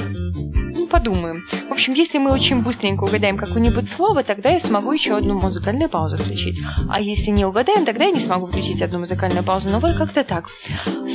подумаем. 0.92 1.48
В 1.70 1.72
общем, 1.72 1.94
если 1.94 2.18
мы 2.18 2.32
очень 2.32 2.62
быстренько 2.62 3.06
угадаем 3.06 3.38
какое-нибудь 3.38 3.90
слово, 3.90 4.24
тогда 4.24 4.50
я 4.50 4.60
смогу 4.60 4.92
еще 4.92 5.18
одну 5.18 5.40
музыкальную 5.40 5.90
паузу 5.90 6.18
включить. 6.18 6.60
А 6.90 7.00
если 7.00 7.32
не 7.32 7.46
угадаем, 7.46 7.86
тогда 7.86 8.06
я 8.06 8.12
не 8.12 8.20
смогу 8.20 8.48
включить 8.48 8.82
одну 8.82 9.00
музыкальную 9.00 9.44
паузу. 9.44 9.70
Но 9.70 9.80
вот 9.80 9.96
как-то 9.96 10.24
так. 10.24 10.48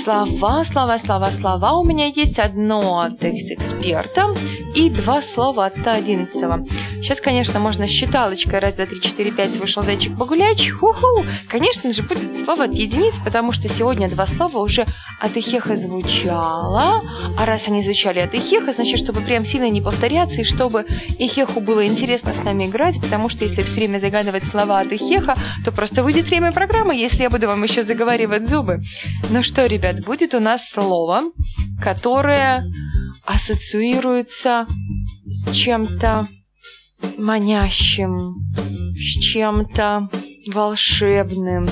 Слова, 0.02 0.64
слова, 0.64 0.98
слова, 0.98 1.26
слова. 1.26 1.78
У 1.78 1.84
меня 1.84 2.06
есть 2.06 2.38
одно 2.38 3.00
от 3.00 3.22
эксперта 3.22 4.34
и 4.74 4.90
два 4.90 5.20
слова 5.20 5.66
от 5.66 5.76
111. 5.76 6.95
Сейчас, 7.07 7.20
конечно, 7.20 7.61
можно 7.61 7.86
считалочкой. 7.86 8.59
Раз, 8.59 8.74
два, 8.74 8.84
три, 8.84 9.00
четыре, 9.00 9.30
пять 9.30 9.50
вышел 9.50 9.80
зайчик 9.80 10.18
погулять. 10.18 10.68
Ху-ху! 10.68 11.24
Конечно 11.46 11.92
же, 11.92 12.02
будет 12.02 12.44
слово 12.44 12.64
от 12.64 12.72
единиц, 12.72 13.14
потому 13.24 13.52
что 13.52 13.68
сегодня 13.68 14.11
два 14.11 14.26
слова 14.26 14.59
уже 14.59 14.84
от 15.20 15.36
Ихеха 15.36 15.76
звучало. 15.76 17.00
А 17.38 17.46
раз 17.46 17.68
они 17.68 17.84
звучали 17.84 18.18
от 18.18 18.34
Ихеха, 18.34 18.72
значит, 18.72 18.98
чтобы 18.98 19.20
прям 19.20 19.46
сильно 19.46 19.70
не 19.70 19.80
повторяться, 19.80 20.40
и 20.40 20.44
чтобы 20.44 20.84
Ихеху 21.20 21.61
было 21.61 21.86
интересно 21.86 22.32
с 22.32 22.42
нами 22.42 22.64
играть, 22.64 23.00
потому 23.00 23.28
что 23.28 23.44
если 23.44 23.62
все 23.62 23.74
время 23.74 24.00
загадывать 24.00 24.42
слова 24.42 24.80
от 24.80 24.90
Ихеха, 24.90 25.36
то 25.64 25.70
просто 25.70 26.02
выйдет 26.02 26.24
время 26.24 26.50
программы, 26.50 26.96
если 26.96 27.22
я 27.22 27.30
буду 27.30 27.46
вам 27.46 27.62
еще 27.62 27.84
заговаривать 27.84 28.48
зубы. 28.48 28.80
Ну 29.30 29.44
что, 29.44 29.64
ребят, 29.64 30.04
будет 30.04 30.34
у 30.34 30.40
нас 30.40 30.68
слово, 30.70 31.20
которое 31.80 32.68
ассоциируется 33.24 34.66
с 35.24 35.52
чем-то 35.52 36.26
манящим, 37.18 38.16
с 38.94 39.20
чем-то 39.32 40.09
волшебным. 40.53 41.66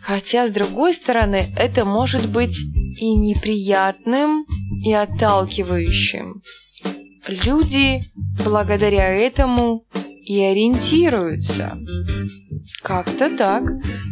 Хотя, 0.00 0.48
с 0.48 0.50
другой 0.50 0.94
стороны, 0.94 1.44
это 1.56 1.84
может 1.84 2.30
быть 2.30 2.56
и 3.00 3.14
неприятным, 3.14 4.44
и 4.84 4.92
отталкивающим 4.92 6.42
люди 7.28 8.00
благодаря 8.44 9.14
этому 9.14 9.84
и 10.24 10.42
ориентируются. 10.42 11.76
Как-то 12.82 13.36
так. 13.36 13.62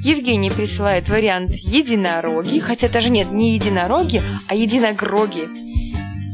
Евгений 0.03 0.51
присылает 0.51 1.09
вариант 1.09 1.51
единороги, 1.51 2.59
хотя 2.59 2.89
даже 2.89 3.09
нет, 3.09 3.33
не 3.33 3.55
единороги, 3.55 4.23
а 4.49 4.55
единогроги. 4.55 5.49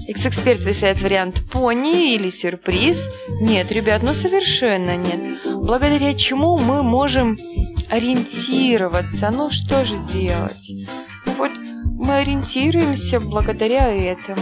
Экс-эксперт 0.08 0.64
присылает 0.64 1.02
вариант 1.02 1.42
пони 1.52 2.14
или 2.14 2.30
сюрприз. 2.30 2.96
Нет, 3.42 3.70
ребят, 3.70 4.02
ну 4.02 4.14
совершенно 4.14 4.96
нет. 4.96 5.46
Благодаря 5.54 6.14
чему 6.14 6.56
мы 6.58 6.82
можем 6.82 7.36
ориентироваться. 7.90 9.30
Ну 9.30 9.50
что 9.50 9.84
же 9.84 9.98
делать? 10.10 10.70
Вот 11.36 11.50
мы 11.98 12.14
ориентируемся 12.14 13.20
благодаря 13.20 13.94
этому. 13.94 14.40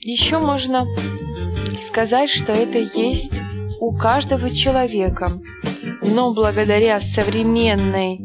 Еще 0.00 0.38
можно 0.38 0.84
сказать, 1.88 2.30
что 2.30 2.52
это 2.52 2.78
есть 2.78 3.38
у 3.80 3.96
каждого 3.96 4.50
человека. 4.50 5.28
Но 6.02 6.34
благодаря 6.34 7.00
современной 7.00 8.18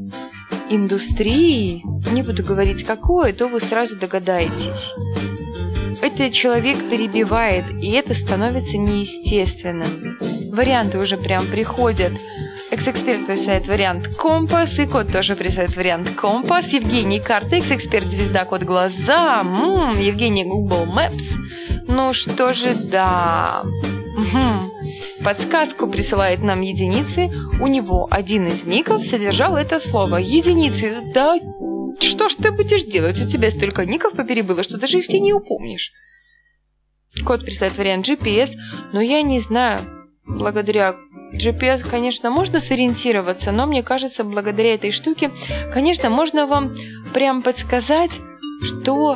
индустрии, 0.71 1.83
не 2.11 2.23
буду 2.23 2.43
говорить 2.43 2.83
какой, 2.83 3.33
то 3.33 3.47
вы 3.47 3.61
сразу 3.61 3.95
догадаетесь. 3.95 4.91
Этот 6.01 6.33
человек 6.33 6.77
перебивает, 6.89 7.65
и 7.81 7.91
это 7.91 8.13
становится 8.13 8.77
неестественным. 8.77 9.87
Варианты 10.53 10.97
уже 10.97 11.17
прям 11.17 11.45
приходят. 11.47 12.13
Экс-эксперт 12.71 13.25
присылает 13.25 13.67
вариант 13.67 14.15
компас, 14.15 14.77
и 14.79 14.85
код 14.85 15.11
тоже 15.11 15.35
присылает 15.35 15.75
вариант 15.75 16.09
компас. 16.11 16.67
Евгений 16.67 17.19
карта, 17.19 17.57
экс-эксперт 17.57 18.05
звезда, 18.05 18.45
код 18.45 18.63
глаза. 18.63 19.41
М-м, 19.41 19.99
Евгений 19.99 20.45
Google 20.45 20.85
Maps. 20.85 21.23
Ну 21.87 22.13
что 22.13 22.53
же, 22.53 22.69
да. 22.91 23.63
Подсказку 25.23 25.87
присылает 25.87 26.41
нам 26.41 26.61
единицы. 26.61 27.31
У 27.59 27.67
него 27.67 28.07
один 28.09 28.47
из 28.47 28.65
ников 28.65 29.05
содержал 29.05 29.57
это 29.57 29.79
слово. 29.79 30.17
Единицы. 30.17 31.01
Да 31.13 31.35
что 32.01 32.29
ж 32.29 32.35
ты 32.35 32.51
будешь 32.51 32.83
делать? 32.83 33.19
У 33.19 33.27
тебя 33.27 33.51
столько 33.51 33.85
ников 33.85 34.13
поперебыло, 34.13 34.63
что 34.63 34.77
даже 34.77 34.99
их 34.99 35.05
все 35.05 35.19
не 35.19 35.33
упомнишь. 35.33 35.91
Код 37.25 37.43
присылает 37.43 37.77
вариант 37.77 38.07
GPS, 38.07 38.51
но 38.93 39.01
я 39.01 39.21
не 39.21 39.41
знаю. 39.41 39.77
Благодаря 40.25 40.95
GPS, 41.33 41.87
конечно, 41.89 42.29
можно 42.29 42.59
сориентироваться, 42.59 43.51
но 43.51 43.65
мне 43.65 43.83
кажется, 43.83 44.23
благодаря 44.23 44.75
этой 44.75 44.91
штуке, 44.91 45.31
конечно, 45.73 46.09
можно 46.09 46.45
вам 46.45 46.75
прям 47.13 47.41
подсказать, 47.41 48.11
что 48.63 49.15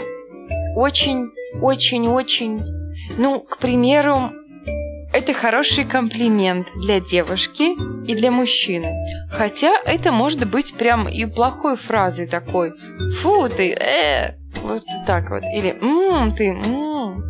очень-очень-очень, 0.76 2.60
ну, 3.18 3.42
к 3.42 3.58
примеру, 3.60 4.32
это 5.14 5.34
хороший 5.34 5.86
комплимент 5.86 6.68
для 6.76 7.00
девушки 7.00 7.76
и 8.08 8.16
для 8.16 8.32
мужчины. 8.32 8.88
Хотя 9.32 9.72
это 9.86 10.12
может 10.12 10.50
быть 10.50 10.74
прям 10.74 11.08
и 11.08 11.26
плохой 11.26 11.78
фразой 11.78 12.28
такой. 12.28 12.74
Фу, 13.22 13.48
ты, 13.48 13.74
э, 13.74 14.36
вот 14.62 14.84
так 15.06 15.30
вот. 15.30 15.44
Или 15.56 15.72
ммм, 15.80 16.36
ты, 16.36 16.52
ммм. 16.52 17.24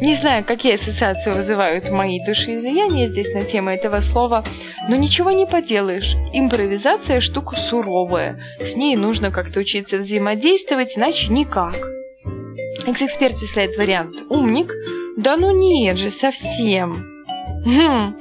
Не 0.00 0.14
знаю, 0.14 0.44
какие 0.44 0.74
ассоциации 0.74 1.32
вызывают 1.32 1.90
мои 1.90 2.24
души 2.24 2.54
излияния 2.54 3.08
здесь 3.08 3.34
на 3.34 3.42
тему 3.42 3.70
этого 3.70 4.00
слова, 4.00 4.42
но 4.88 4.96
ничего 4.96 5.30
не 5.30 5.46
поделаешь. 5.46 6.14
Импровизация 6.32 7.20
штука 7.20 7.56
суровая. 7.56 8.40
С 8.60 8.76
ней 8.76 8.96
нужно 8.96 9.30
как-то 9.30 9.60
учиться 9.60 9.98
взаимодействовать, 9.98 10.96
иначе 10.96 11.28
никак. 11.28 11.74
Экс-эксперт 12.86 13.38
присылает 13.38 13.76
вариант 13.76 14.14
«умник». 14.30 14.72
Да 15.16 15.36
ну 15.36 15.50
нет 15.52 15.96
же, 15.96 16.10
совсем. 16.10 16.92
Хм. 17.64 18.16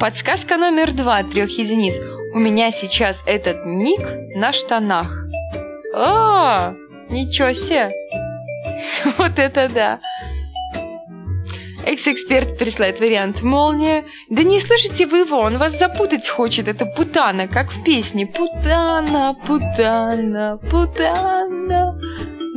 Подсказка 0.00 0.56
номер 0.56 0.92
два 0.92 1.22
трех 1.22 1.50
единиц. 1.50 1.94
У 2.34 2.38
меня 2.38 2.70
сейчас 2.70 3.16
этот 3.26 3.66
ник 3.66 4.00
на 4.36 4.52
штанах. 4.52 5.26
А, 5.94 6.74
ничего 7.08 7.52
себе. 7.52 7.90
Вот 9.18 9.38
это 9.38 9.68
да. 9.72 10.00
Экс-эксперт 11.86 12.58
присылает 12.58 13.00
вариант 13.00 13.42
«Молния». 13.42 14.04
Да 14.28 14.42
не 14.42 14.60
слышите 14.60 15.06
вы 15.06 15.20
его, 15.20 15.38
он 15.38 15.56
вас 15.58 15.78
запутать 15.78 16.28
хочет. 16.28 16.68
Это 16.68 16.84
путана, 16.84 17.48
как 17.48 17.72
в 17.72 17.82
песне. 17.82 18.26
Путана, 18.26 19.34
путана, 19.46 20.58
путана. 20.70 21.98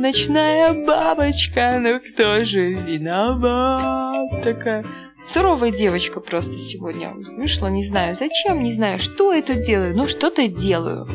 Ночная 0.04 0.84
бабочка, 0.84 1.78
ну 1.80 1.98
кто 1.98 2.44
же 2.44 2.74
виноват? 2.74 4.44
Такая 4.44 4.84
суровая 5.32 5.70
девочка 5.70 6.20
просто 6.20 6.58
сегодня 6.58 7.14
вышла, 7.14 7.68
не 7.68 7.86
знаю 7.86 8.14
зачем, 8.14 8.62
не 8.62 8.74
знаю, 8.74 8.98
что 8.98 9.32
это 9.32 9.54
делаю, 9.54 9.96
ну 9.96 10.04
что-то 10.04 10.46
делаю. 10.46 11.06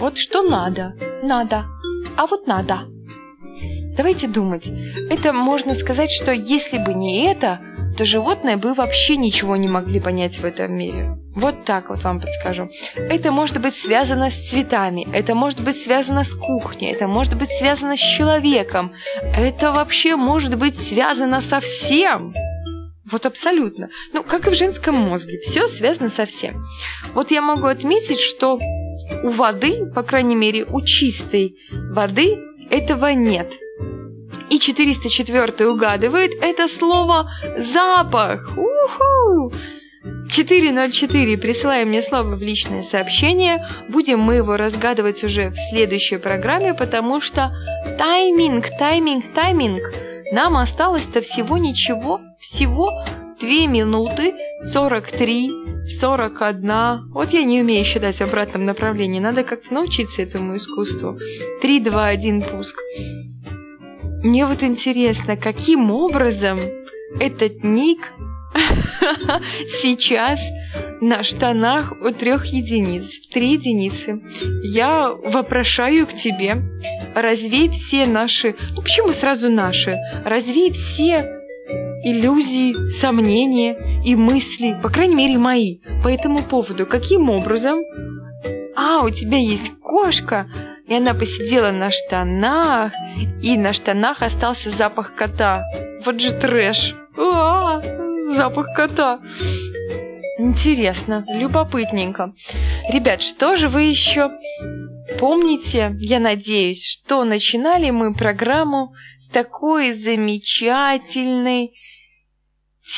Вот 0.00 0.18
что 0.18 0.42
надо, 0.42 0.96
надо, 1.22 1.64
а 2.14 2.26
вот 2.26 2.46
надо. 2.46 2.80
Давайте 3.96 4.28
думать. 4.28 4.66
Это 5.08 5.32
можно 5.32 5.74
сказать, 5.74 6.10
что 6.10 6.30
если 6.30 6.76
бы 6.84 6.92
не 6.92 7.24
это, 7.24 7.58
то 7.98 8.04
животные 8.04 8.56
бы 8.56 8.74
вообще 8.74 9.16
ничего 9.16 9.56
не 9.56 9.66
могли 9.66 9.98
понять 9.98 10.38
в 10.38 10.44
этом 10.44 10.72
мире. 10.72 11.18
Вот 11.34 11.64
так 11.64 11.90
вот 11.90 12.04
вам 12.04 12.20
подскажу. 12.20 12.70
Это 12.94 13.32
может 13.32 13.60
быть 13.60 13.74
связано 13.74 14.30
с 14.30 14.48
цветами, 14.48 15.04
это 15.12 15.34
может 15.34 15.64
быть 15.64 15.76
связано 15.76 16.22
с 16.22 16.32
кухней, 16.32 16.92
это 16.92 17.08
может 17.08 17.36
быть 17.36 17.50
связано 17.50 17.96
с 17.96 18.00
человеком, 18.00 18.92
это 19.20 19.72
вообще 19.72 20.14
может 20.14 20.56
быть 20.56 20.78
связано 20.78 21.40
со 21.40 21.58
всем. 21.58 22.32
Вот 23.10 23.26
абсолютно. 23.26 23.88
Ну, 24.12 24.22
как 24.22 24.46
и 24.46 24.50
в 24.50 24.54
женском 24.54 24.94
мозге, 24.94 25.40
все 25.48 25.66
связано 25.66 26.10
со 26.10 26.24
всем. 26.24 26.64
Вот 27.14 27.32
я 27.32 27.42
могу 27.42 27.66
отметить, 27.66 28.20
что 28.20 28.60
у 29.24 29.30
воды, 29.30 29.86
по 29.92 30.04
крайней 30.04 30.36
мере, 30.36 30.64
у 30.70 30.82
чистой 30.82 31.56
воды 31.72 32.38
этого 32.70 33.08
нет. 33.08 33.48
И 34.50 34.58
404 34.58 35.68
угадывает 35.68 36.32
это 36.42 36.68
слово 36.68 37.30
«запах». 37.72 38.56
Уху! 38.56 39.52
404. 40.30 41.38
Присылай 41.38 41.84
мне 41.84 42.02
слово 42.02 42.36
в 42.36 42.42
личное 42.42 42.82
сообщение. 42.82 43.66
Будем 43.88 44.20
мы 44.20 44.36
его 44.36 44.56
разгадывать 44.56 45.24
уже 45.24 45.50
в 45.50 45.56
следующей 45.70 46.18
программе, 46.18 46.74
потому 46.74 47.20
что 47.20 47.50
тайминг, 47.98 48.66
тайминг, 48.78 49.34
тайминг. 49.34 49.80
Нам 50.32 50.56
осталось-то 50.56 51.22
всего 51.22 51.56
ничего, 51.56 52.20
всего 52.40 52.90
2 53.40 53.48
минуты 53.66 54.34
43, 54.72 55.50
41. 56.00 57.12
Вот 57.12 57.30
я 57.30 57.44
не 57.44 57.60
умею 57.60 57.84
считать 57.84 58.16
в 58.16 58.22
обратном 58.22 58.64
направлении. 58.66 59.20
Надо 59.20 59.42
как-то 59.42 59.72
научиться 59.72 60.22
этому 60.22 60.56
искусству. 60.56 61.18
3, 61.62 61.80
2, 61.80 62.06
1, 62.06 62.42
пуск. 62.42 62.76
Мне 64.22 64.46
вот 64.46 64.62
интересно, 64.62 65.36
каким 65.36 65.90
образом 65.90 66.58
этот 67.20 67.62
ник 67.62 68.00
сейчас 69.82 70.40
на 71.00 71.22
штанах 71.22 71.92
у 72.02 72.10
трех 72.10 72.46
единиц, 72.46 73.08
три 73.32 73.52
единицы. 73.52 74.20
Я 74.62 75.10
вопрошаю 75.10 76.06
к 76.06 76.14
тебе, 76.14 76.62
развей 77.14 77.68
все 77.68 78.06
наши, 78.06 78.56
ну 78.74 78.82
почему 78.82 79.08
сразу 79.10 79.50
наши, 79.50 79.94
развей 80.24 80.72
все 80.72 81.38
иллюзии, 82.02 82.74
сомнения 82.98 84.02
и 84.04 84.14
мысли, 84.14 84.78
по 84.82 84.88
крайней 84.88 85.16
мере 85.16 85.38
мои, 85.38 85.78
по 86.02 86.08
этому 86.08 86.38
поводу. 86.38 86.86
Каким 86.86 87.30
образом? 87.30 87.80
А, 88.76 89.04
у 89.04 89.10
тебя 89.10 89.38
есть 89.38 89.72
кошка, 89.80 90.48
и 90.88 90.94
она 90.94 91.14
посидела 91.14 91.70
на 91.70 91.90
штанах, 91.90 92.92
и 93.42 93.56
на 93.58 93.72
штанах 93.72 94.22
остался 94.22 94.70
запах 94.70 95.14
кота. 95.14 95.62
Вот 96.04 96.20
же 96.20 96.32
трэш. 96.32 96.94
А, 97.16 97.80
запах 98.34 98.68
кота. 98.74 99.20
Интересно, 100.38 101.24
любопытненько. 101.28 102.32
Ребят, 102.90 103.22
что 103.22 103.56
же 103.56 103.68
вы 103.68 103.82
еще 103.82 104.30
помните, 105.18 105.94
я 105.98 106.20
надеюсь, 106.20 106.84
что 106.86 107.24
начинали 107.24 107.90
мы 107.90 108.14
программу 108.14 108.94
с 109.20 109.28
такой 109.28 109.92
замечательной 109.92 111.72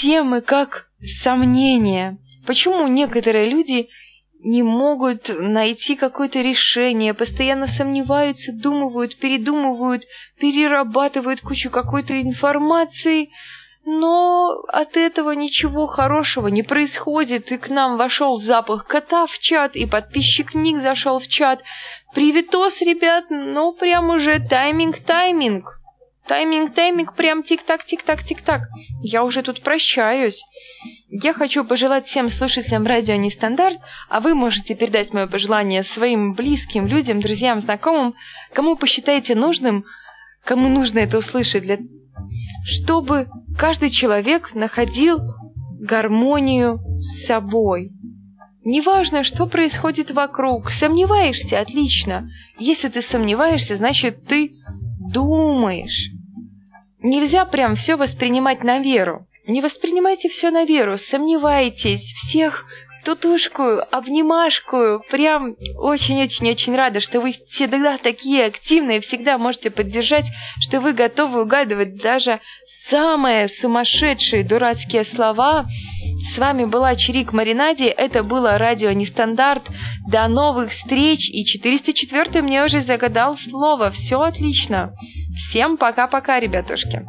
темы, 0.00 0.42
как 0.42 0.88
сомнения. 1.22 2.18
Почему 2.46 2.86
некоторые 2.88 3.48
люди 3.48 3.88
не 4.42 4.62
могут 4.62 5.28
найти 5.28 5.96
какое-то 5.96 6.40
решение, 6.40 7.14
постоянно 7.14 7.66
сомневаются, 7.66 8.52
думают, 8.52 9.18
передумывают, 9.18 10.04
перерабатывают 10.38 11.40
кучу 11.40 11.70
какой-то 11.70 12.20
информации, 12.20 13.30
но 13.84 14.62
от 14.68 14.96
этого 14.96 15.32
ничего 15.32 15.86
хорошего 15.86 16.48
не 16.48 16.62
происходит, 16.62 17.50
и 17.52 17.56
к 17.56 17.68
нам 17.68 17.96
вошел 17.96 18.38
запах 18.38 18.86
кота 18.86 19.26
в 19.26 19.38
чат, 19.38 19.74
и 19.76 19.86
подписчик 19.86 20.54
Ник 20.54 20.80
зашел 20.80 21.18
в 21.18 21.28
чат. 21.28 21.62
Приветос, 22.14 22.80
ребят, 22.80 23.26
ну 23.30 23.72
прям 23.72 24.10
уже 24.10 24.38
тайминг-тайминг. 24.38 25.79
Тайминг-тайминг, 26.30 27.16
прям 27.16 27.42
тик-так, 27.42 27.84
тик-так, 27.84 28.22
тик-так. 28.22 28.60
Я 29.02 29.24
уже 29.24 29.42
тут 29.42 29.64
прощаюсь. 29.64 30.40
Я 31.08 31.32
хочу 31.32 31.64
пожелать 31.64 32.06
всем 32.06 32.28
слушателям 32.28 32.86
радио 32.86 33.16
Нестандарт, 33.16 33.80
а 34.08 34.20
вы 34.20 34.36
можете 34.36 34.76
передать 34.76 35.12
мое 35.12 35.26
пожелание 35.26 35.82
своим 35.82 36.34
близким 36.34 36.86
людям, 36.86 37.20
друзьям, 37.20 37.58
знакомым, 37.58 38.14
кому 38.52 38.76
посчитаете 38.76 39.34
нужным, 39.34 39.82
кому 40.44 40.68
нужно 40.68 41.00
это 41.00 41.18
услышать, 41.18 41.64
для... 41.64 41.78
чтобы 42.64 43.26
каждый 43.58 43.90
человек 43.90 44.54
находил 44.54 45.18
гармонию 45.80 46.78
с 46.78 47.26
собой. 47.26 47.88
Неважно, 48.64 49.24
что 49.24 49.46
происходит 49.46 50.12
вокруг. 50.12 50.70
Сомневаешься? 50.70 51.58
Отлично. 51.58 52.22
Если 52.56 52.88
ты 52.88 53.02
сомневаешься, 53.02 53.76
значит, 53.76 54.24
ты 54.28 54.52
думаешь. 55.12 56.19
Нельзя 57.02 57.44
прям 57.44 57.76
все 57.76 57.96
воспринимать 57.96 58.62
на 58.62 58.80
веру. 58.80 59.26
Не 59.46 59.62
воспринимайте 59.62 60.28
все 60.28 60.50
на 60.50 60.64
веру, 60.64 60.98
сомневайтесь, 60.98 62.12
всех 62.14 62.64
тутушку, 63.04 63.62
обнимашку. 63.90 65.02
Прям 65.10 65.56
очень-очень-очень 65.78 66.76
рада, 66.76 67.00
что 67.00 67.20
вы 67.20 67.32
всегда 67.50 67.98
такие 67.98 68.44
активные, 68.46 69.00
всегда 69.00 69.38
можете 69.38 69.70
поддержать, 69.70 70.26
что 70.60 70.80
вы 70.80 70.92
готовы 70.92 71.42
угадывать 71.42 71.96
даже 71.96 72.40
самые 72.88 73.48
сумасшедшие 73.48 74.44
дурацкие 74.44 75.04
слова. 75.04 75.66
С 76.32 76.38
вами 76.38 76.64
была 76.64 76.94
Чирик 76.96 77.32
Маринади, 77.32 77.84
это 77.84 78.22
было 78.22 78.58
радио 78.58 78.92
Нестандарт. 78.92 79.64
До 80.08 80.28
новых 80.28 80.70
встреч, 80.70 81.28
и 81.30 81.44
404 81.44 82.42
мне 82.42 82.64
уже 82.64 82.80
загадал 82.80 83.36
слово. 83.36 83.90
Все 83.90 84.20
отлично. 84.20 84.90
Всем 85.36 85.76
пока-пока, 85.76 86.38
ребятушки. 86.40 87.02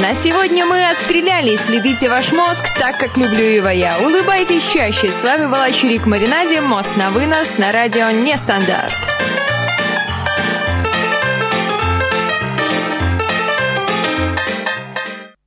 На 0.00 0.14
сегодня 0.14 0.66
мы 0.66 0.86
отстрелялись. 0.86 1.68
Любите 1.68 2.08
ваш 2.08 2.32
мозг 2.32 2.60
так, 2.78 2.98
как 2.98 3.16
люблю 3.16 3.44
его 3.44 3.68
я. 3.68 3.98
Улыбайтесь 4.00 4.66
чаще. 4.72 5.08
С 5.08 5.22
вами 5.22 5.46
была 5.46 5.70
Чурик 5.70 6.06
Маринади. 6.06 6.58
Мост 6.58 6.96
на 6.96 7.10
вынос 7.10 7.58
на 7.58 7.70
радио 7.70 8.10
Нестандарт. 8.10 8.92